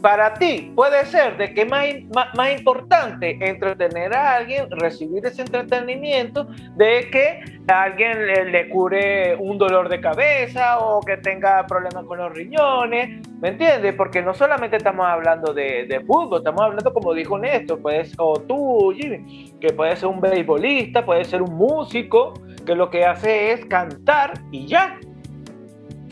[0.00, 1.86] para ti puede ser de que más,
[2.34, 9.88] más, importante entretener a alguien, recibir ese entretenimiento, de que alguien le, cure un dolor
[9.88, 13.94] de cabeza o que tenga problemas con los riñones, ¿me entiendes?
[13.94, 18.40] Porque no solamente estamos hablando de, de fútbol, estamos hablando, como dijo Néstor, pues, o
[18.40, 22.34] tú, Jimmy, que puede ser un beisbolista, puede ser un músico,
[22.64, 24.98] que lo que hace es cantar y ya.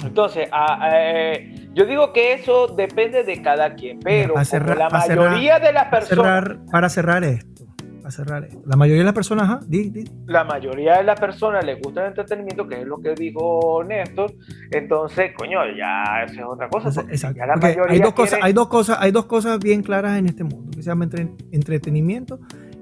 [0.04, 4.78] Entonces, a- eh, yo digo que eso depende de cada quien, pero para como cerrar-
[4.78, 7.64] la para cerrar- mayoría de las personas, cerrar, para cerrar esto.
[7.98, 8.62] Para cerrar esto.
[8.66, 10.04] La mayoría de las personas, ajá, di, di.
[10.26, 14.32] la mayoría de las personas les gusta el entretenimiento, que es lo que dijo Néstor,
[14.70, 16.88] entonces, coño, ya eso es otra cosa.
[17.10, 17.42] Exacto.
[17.88, 20.82] hay dos cosas, hay dos cosas, hay dos cosas bien claras en este mundo, que
[20.82, 22.40] se llama entre- entretenimiento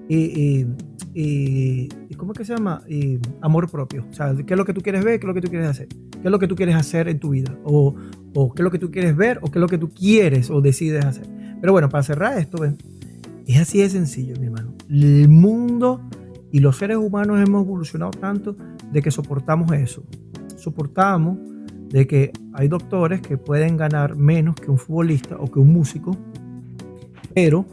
[0.09, 0.67] y, y,
[1.15, 2.83] y- y ¿cómo es que se llama?
[2.89, 4.07] Y amor propio.
[4.09, 5.69] O sea, qué es lo que tú quieres ver, qué es lo que tú quieres
[5.69, 7.95] hacer, qué es lo que tú quieres hacer en tu vida, o,
[8.39, 10.51] o qué es lo que tú quieres ver, o qué es lo que tú quieres
[10.51, 11.27] o decides hacer.
[11.59, 12.77] Pero bueno, para cerrar esto, ven,
[13.47, 14.75] es así de sencillo, mi hermano.
[14.91, 16.03] El mundo
[16.53, 18.55] y los seres humanos hemos evolucionado tanto
[18.93, 20.05] de que soportamos eso.
[20.57, 21.39] Soportamos
[21.89, 26.15] de que hay doctores que pueden ganar menos que un futbolista o que un músico,
[27.35, 27.65] pero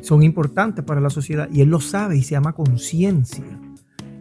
[0.00, 3.44] son importantes para la sociedad y él lo sabe y se llama conciencia.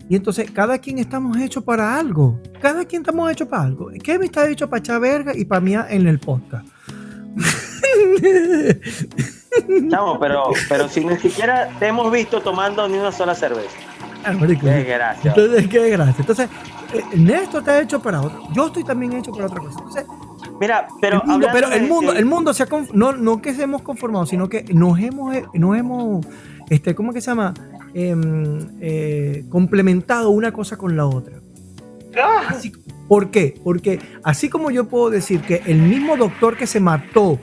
[0.09, 2.41] Y entonces cada quien estamos hechos para algo.
[2.61, 3.89] Cada quien estamos hechos para algo.
[4.03, 6.67] Kevin está hecho para echar verga y para mí en el podcast.
[9.89, 13.69] Chamo, pero, pero si ni siquiera te hemos visto tomando ni una sola cerveza.
[14.23, 15.33] Ah, Qué gracia.
[15.35, 16.15] Entonces, qué gracia.
[16.19, 16.49] Entonces,
[16.93, 18.43] eh, Néstor está hecho para otro.
[18.53, 19.77] Yo estoy también hecho para otra cosa.
[19.79, 20.05] Entonces,
[20.59, 23.53] Mira, pero el mundo, pero el mundo, de- el mundo se ha no, no que
[23.53, 26.25] se hemos conformado, sino que nos hemos, eh, nos hemos,
[26.69, 27.53] este, ¿cómo que se llama?
[27.93, 31.37] Em, eh, complementado una cosa con la otra.
[32.17, 32.43] ¡Ah!
[32.49, 32.71] Así-
[33.07, 33.55] ¿Por qué?
[33.63, 37.39] Porque así como yo puedo decir que el mismo doctor que se mató,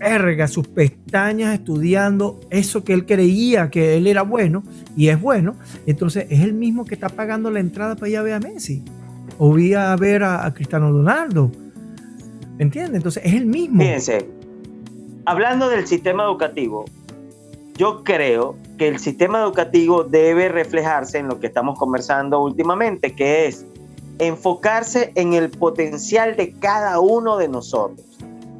[0.00, 4.62] erga sus pestañas estudiando eso que él creía que él era bueno
[4.94, 5.54] y es bueno,
[5.86, 8.82] entonces es el mismo que está pagando la entrada para ir a ver a Messi
[9.38, 11.50] o ir a ver a, a Cristiano Ronaldo.
[12.58, 12.96] ¿Me entiendes?
[12.96, 13.80] Entonces es el mismo.
[13.80, 14.28] Fíjense,
[15.24, 16.84] hablando del sistema educativo,
[17.78, 23.46] yo creo que el sistema educativo debe reflejarse en lo que estamos conversando últimamente, que
[23.46, 23.66] es
[24.18, 28.06] enfocarse en el potencial de cada uno de nosotros.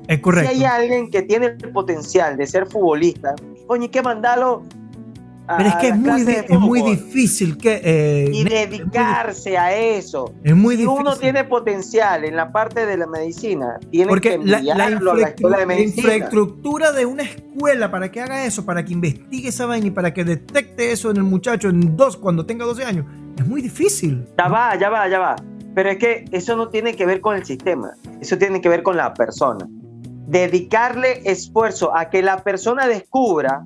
[0.09, 0.53] Es correcto.
[0.53, 3.35] Si hay alguien que tiene el potencial de ser futbolista,
[3.67, 4.63] coño, hay que mandarlo
[5.47, 7.81] Pero es que es muy, de es difícil que...
[7.85, 10.33] eh, y dedicarse a eso.
[10.43, 11.01] es muy si difícil.
[11.03, 15.11] uno tiene potencial en la parte de la medicina, tiene Porque que la, la enviarlo
[15.13, 16.01] a la escuela de infraestru- la medicina.
[16.15, 20.15] infraestructura de una escuela para que haga eso, para que investigue esa vaina y para
[20.15, 23.05] que detecte eso en el muchacho en dos, cuando tenga 12 años,
[23.39, 24.25] es muy difícil.
[24.39, 25.37] Ya va, ya va, ya va.
[25.75, 28.83] Pero es que eso no tiene que ver con el sistema, eso tiene que ver
[28.83, 29.67] con la persona.
[30.27, 33.63] dedicarle esfuerzo a que la persona descubra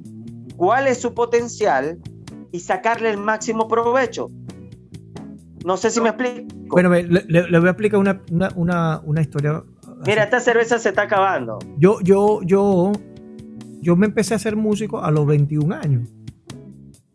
[0.58, 1.98] cuál es su potencial
[2.52, 4.28] y sacarle el máximo provecho.
[5.64, 6.54] No sé si me explico.
[6.68, 8.22] Bueno, le, le, voy a explicar una,
[8.56, 9.62] una, una, historia.
[10.04, 11.58] Mira, esta cerveza se está acabando.
[11.78, 12.92] Yo, yo, yo,
[13.80, 16.08] yo me empecé a ser músico a los 21 años.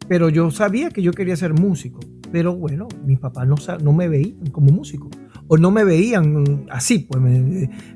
[0.08, 2.00] Pero yo sabía que yo quería ser músico.
[2.32, 5.10] Pero bueno, mis papás no, no me veían como músico
[5.48, 7.22] o no me veían así, pues,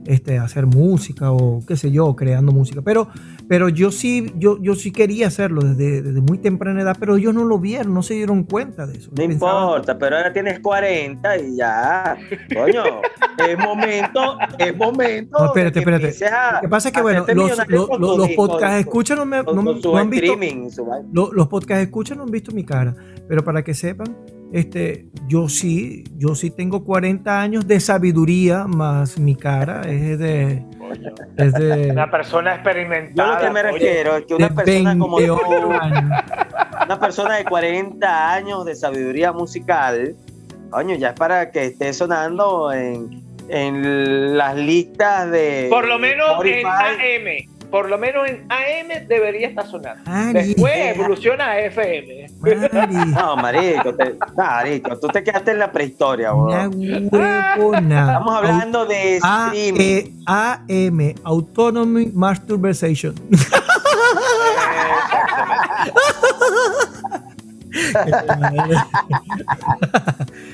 [0.05, 2.81] este, hacer música o qué sé yo, creando música.
[2.81, 3.09] Pero,
[3.47, 7.33] pero yo sí, yo, yo sí quería hacerlo desde, desde muy temprana edad, pero ellos
[7.33, 9.11] no lo vieron, no se dieron cuenta de eso.
[9.15, 12.17] No importa, pero ahora tienes 40 y ya,
[12.53, 12.83] coño,
[13.47, 15.37] es momento, es momento.
[15.39, 16.07] No, espérate, espérate.
[16.07, 20.09] Lo que pasa es que, bueno, los, los, los, podcast escuchan no, me, no, han
[20.09, 20.37] visto,
[21.11, 22.95] los, los podcast escuchan no han visto mi cara,
[23.27, 24.15] pero para que sepan,
[24.51, 30.65] este, yo sí, yo sí tengo 40 años de sabiduría, más mi cara es de,
[31.37, 33.29] es de una persona experimentada.
[33.29, 35.39] Yo lo que me refiero es que una persona como tú,
[36.85, 40.15] una persona de 40 años de sabiduría musical,
[40.69, 45.67] coño, ya es para que esté sonando en, en las listas de.
[45.69, 50.09] Por lo menos en AM por lo menos en AM debería estar sonando.
[50.33, 52.27] Después evoluciona a FM.
[53.07, 53.93] No, marico,
[54.35, 60.23] marico, tú te quedaste en la prehistoria, Estamos hablando de streaming.
[60.25, 63.15] AM, Autonomy Masturbation.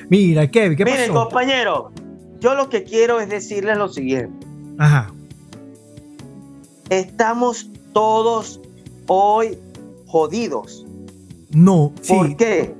[0.08, 1.92] Mira, Kevin, ¿qué Miren, compañero,
[2.40, 4.46] yo lo que quiero es decirles lo siguiente.
[4.78, 5.10] Ajá.
[6.90, 8.60] Estamos todos
[9.06, 9.58] hoy
[10.06, 10.84] jodidos.
[11.50, 12.74] No, ¿Por qué?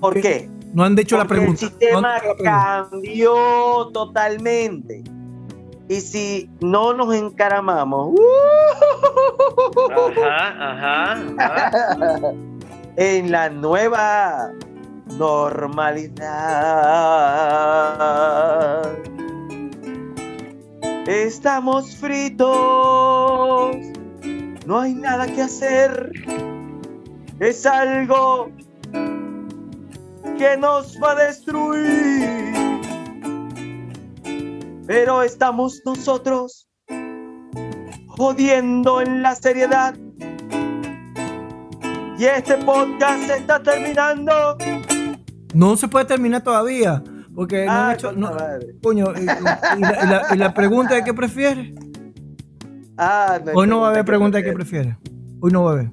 [0.00, 0.48] ¿Por qué?
[0.74, 1.64] No han hecho la pregunta.
[1.64, 5.02] El sistema cambió totalmente.
[5.88, 8.18] Y si no nos encaramamos
[12.96, 14.50] en la nueva
[15.16, 16.26] normalidad
[21.06, 23.76] Estamos fritos,
[24.66, 26.10] no hay nada que hacer.
[27.38, 28.50] Es algo
[30.36, 32.42] que nos va a destruir.
[34.88, 36.66] Pero estamos nosotros
[38.08, 39.94] jodiendo en la seriedad.
[42.18, 44.58] Y este podcast está terminando.
[45.54, 47.00] No se puede terminar todavía.
[47.36, 48.12] Porque no han hecho.
[48.12, 48.32] No,
[48.82, 49.26] coño, y,
[50.36, 51.74] la, pregunta de qué prefiere.
[52.96, 54.96] Ah, Hoy no va a haber pregunta de qué prefiere.
[55.40, 55.90] Hoy no va a haber.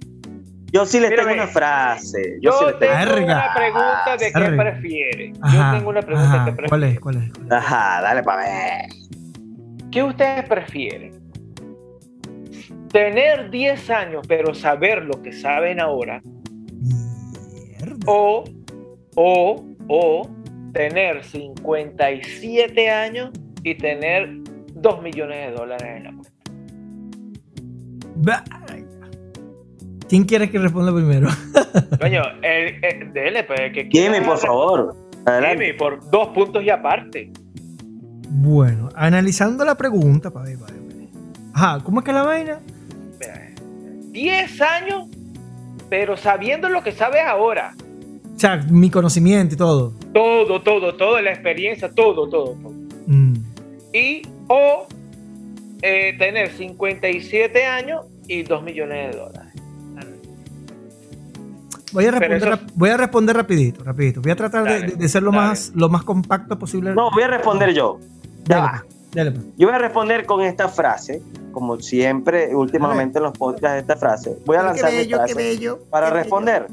[0.71, 2.37] Yo sí le tengo una frase.
[2.41, 5.33] Yo, sí tengo una pregunta de qué prefiere.
[5.33, 6.69] yo tengo una pregunta de qué prefiere.
[6.69, 6.99] ¿Cuál es?
[7.01, 7.31] ¿Cuál es?
[7.51, 8.89] Ajá, dale para ver.
[9.91, 11.21] ¿Qué ustedes prefieren?
[12.89, 16.21] Tener 10 años, pero saber lo que saben ahora.
[16.81, 17.97] Mierda.
[18.05, 18.45] O,
[19.15, 20.42] o, o
[20.73, 23.29] tener 57 años
[23.63, 24.29] y tener
[24.73, 26.33] 2 millones de dólares en la cuenta.
[30.09, 31.27] ¿Quién quiere que responda primero?
[31.99, 32.21] Coño,
[33.13, 34.95] dele, pues, que Jimmy, por favor.
[35.25, 37.31] Jimmy, por dos puntos y aparte.
[38.29, 40.83] Bueno, analizando la pregunta, para ver, para ver.
[41.53, 42.59] Ajá, ¿cómo es que la vaina?
[44.11, 45.07] 10 años,
[45.89, 47.73] pero sabiendo lo que sabes ahora.
[48.35, 49.93] O sea, mi conocimiento y todo.
[50.13, 52.55] Todo, todo, toda la experiencia, todo, todo.
[52.61, 52.73] todo.
[53.07, 53.35] Mm.
[53.93, 54.87] Y o
[55.81, 59.53] eh, tener 57 años y 2 millones de dólares.
[61.93, 64.19] Voy a responder, voy a responder rapidito, rapidito.
[64.19, 64.63] Voy a tratar
[64.97, 66.95] de, ser lo más, lo más compacto posible.
[66.95, 67.99] No, voy a responder yo.
[68.45, 69.45] Ya dale, pues.
[69.57, 71.21] Yo voy a responder con esta frase,
[71.51, 74.37] como siempre, últimamente en los podcasts, esta frase.
[74.45, 76.67] Voy a lanzar mi frase para responder.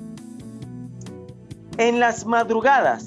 [1.79, 3.05] En las madrugadas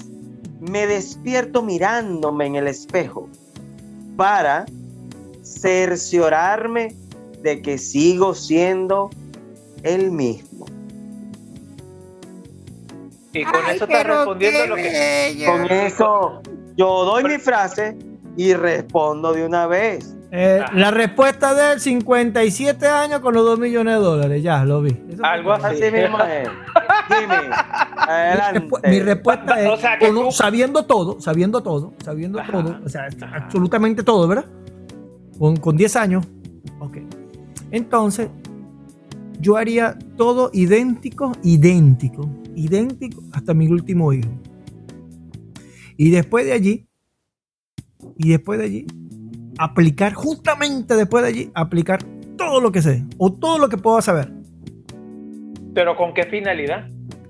[0.60, 3.28] me despierto mirándome en el espejo
[4.16, 4.66] para
[5.42, 6.94] cerciorarme
[7.42, 9.10] de que sigo siendo
[9.82, 10.66] el mismo.
[13.32, 15.44] Y con eso está respondiendo lo que.
[15.46, 16.42] Con eso
[16.76, 17.96] yo doy mi frase
[18.36, 20.16] y respondo de una vez.
[20.30, 24.42] Eh, la respuesta de él, 57 años con los 2 millones de dólares.
[24.42, 24.96] Ya, lo vi.
[25.22, 25.90] Algo así.
[25.92, 26.48] mismo es.
[28.04, 28.68] adelante.
[28.88, 29.80] Mi, respuesta es,
[30.36, 34.46] sabiendo todo, sabiendo todo, sabiendo todo, o sea, absolutamente todo, ¿verdad?
[35.38, 36.26] Con, con 10 años.
[36.80, 36.98] Ok.
[37.70, 38.28] Entonces,
[39.40, 44.30] yo haría todo idéntico, idéntico, idéntico hasta mi último hijo.
[45.96, 46.88] Y después de allí,
[48.16, 48.86] y después de allí,
[49.58, 52.02] aplicar justamente después de allí, aplicar
[52.36, 54.32] todo lo que sé o todo lo que puedo saber.
[55.74, 56.88] ¿Pero con qué finalidad?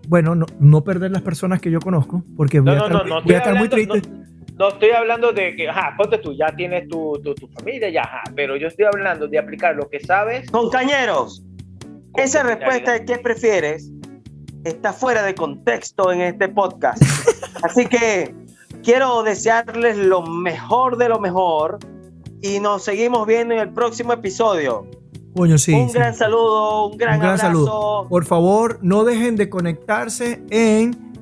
[0.09, 3.07] Bueno, no, no perder las personas que yo conozco, porque voy, No, a, no, estar,
[3.09, 4.00] no, no voy a estar muy triste.
[4.09, 4.24] no-
[4.57, 8.02] no estoy hablando de que, ajá, ponte tú, ya tienes tu, tu, tu familia, ya,
[8.02, 10.48] ajá, pero yo estoy hablando de aplicar lo que sabes.
[10.50, 11.42] Compañeros,
[12.12, 13.90] con esa respuesta de qué prefieres
[14.62, 17.02] está fuera de contexto en este podcast.
[17.64, 18.32] Así que
[18.84, 21.78] quiero desearles lo mejor de lo mejor
[22.40, 24.86] y nos seguimos viendo en el próximo episodio.
[25.35, 25.72] Coño, sí.
[25.74, 25.95] un sí.
[25.99, 27.47] gran saludo, un gran, Un gran abrazo.
[27.47, 28.07] saludo.
[28.09, 31.12] Por favor, no dejen de conectarse en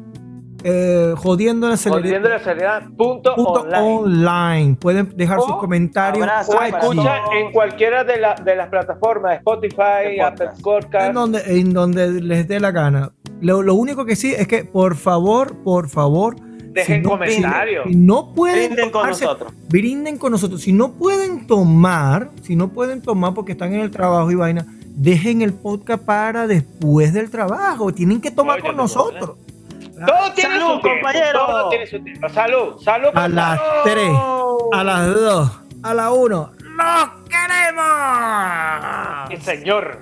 [0.65, 3.79] eh, jodiendo la Jodiendo la seriedad, punto, punto online.
[3.83, 4.77] online.
[4.77, 10.21] Pueden dejar sus O comentarios O escucha en cualquiera de, la- de las plataformas, Spotify,
[10.23, 10.63] Apple podcast.
[10.63, 11.07] Podcast.
[11.09, 13.11] en donde, en donde les dé la gana.
[13.41, 16.37] Lo, lo único que sí es que, por favor, por favor,
[16.73, 17.85] Dejen si no- comentarios.
[17.89, 19.53] si no pueden Brinden con nosotros.
[19.69, 20.61] brinden con nosotros.
[20.63, 24.67] Si no pueden tomar, si no pueden tomar porque están en el trabajo y vaina,
[24.95, 27.93] dejen el podcast para después del trabajo.
[27.93, 29.37] Tienen que tomar con no, nosotros.
[30.07, 30.89] Todo tiene Salud, su tiempo.
[30.89, 31.47] compañero.
[31.47, 32.29] Todo tiene su tiempo.
[32.29, 33.09] Salud, salud.
[33.15, 33.61] A las.
[33.85, 34.11] 3,
[34.73, 35.51] a las 2,
[35.83, 36.51] a la 1.
[36.61, 37.85] ¡Los queremos!
[39.31, 39.99] Sí, señor.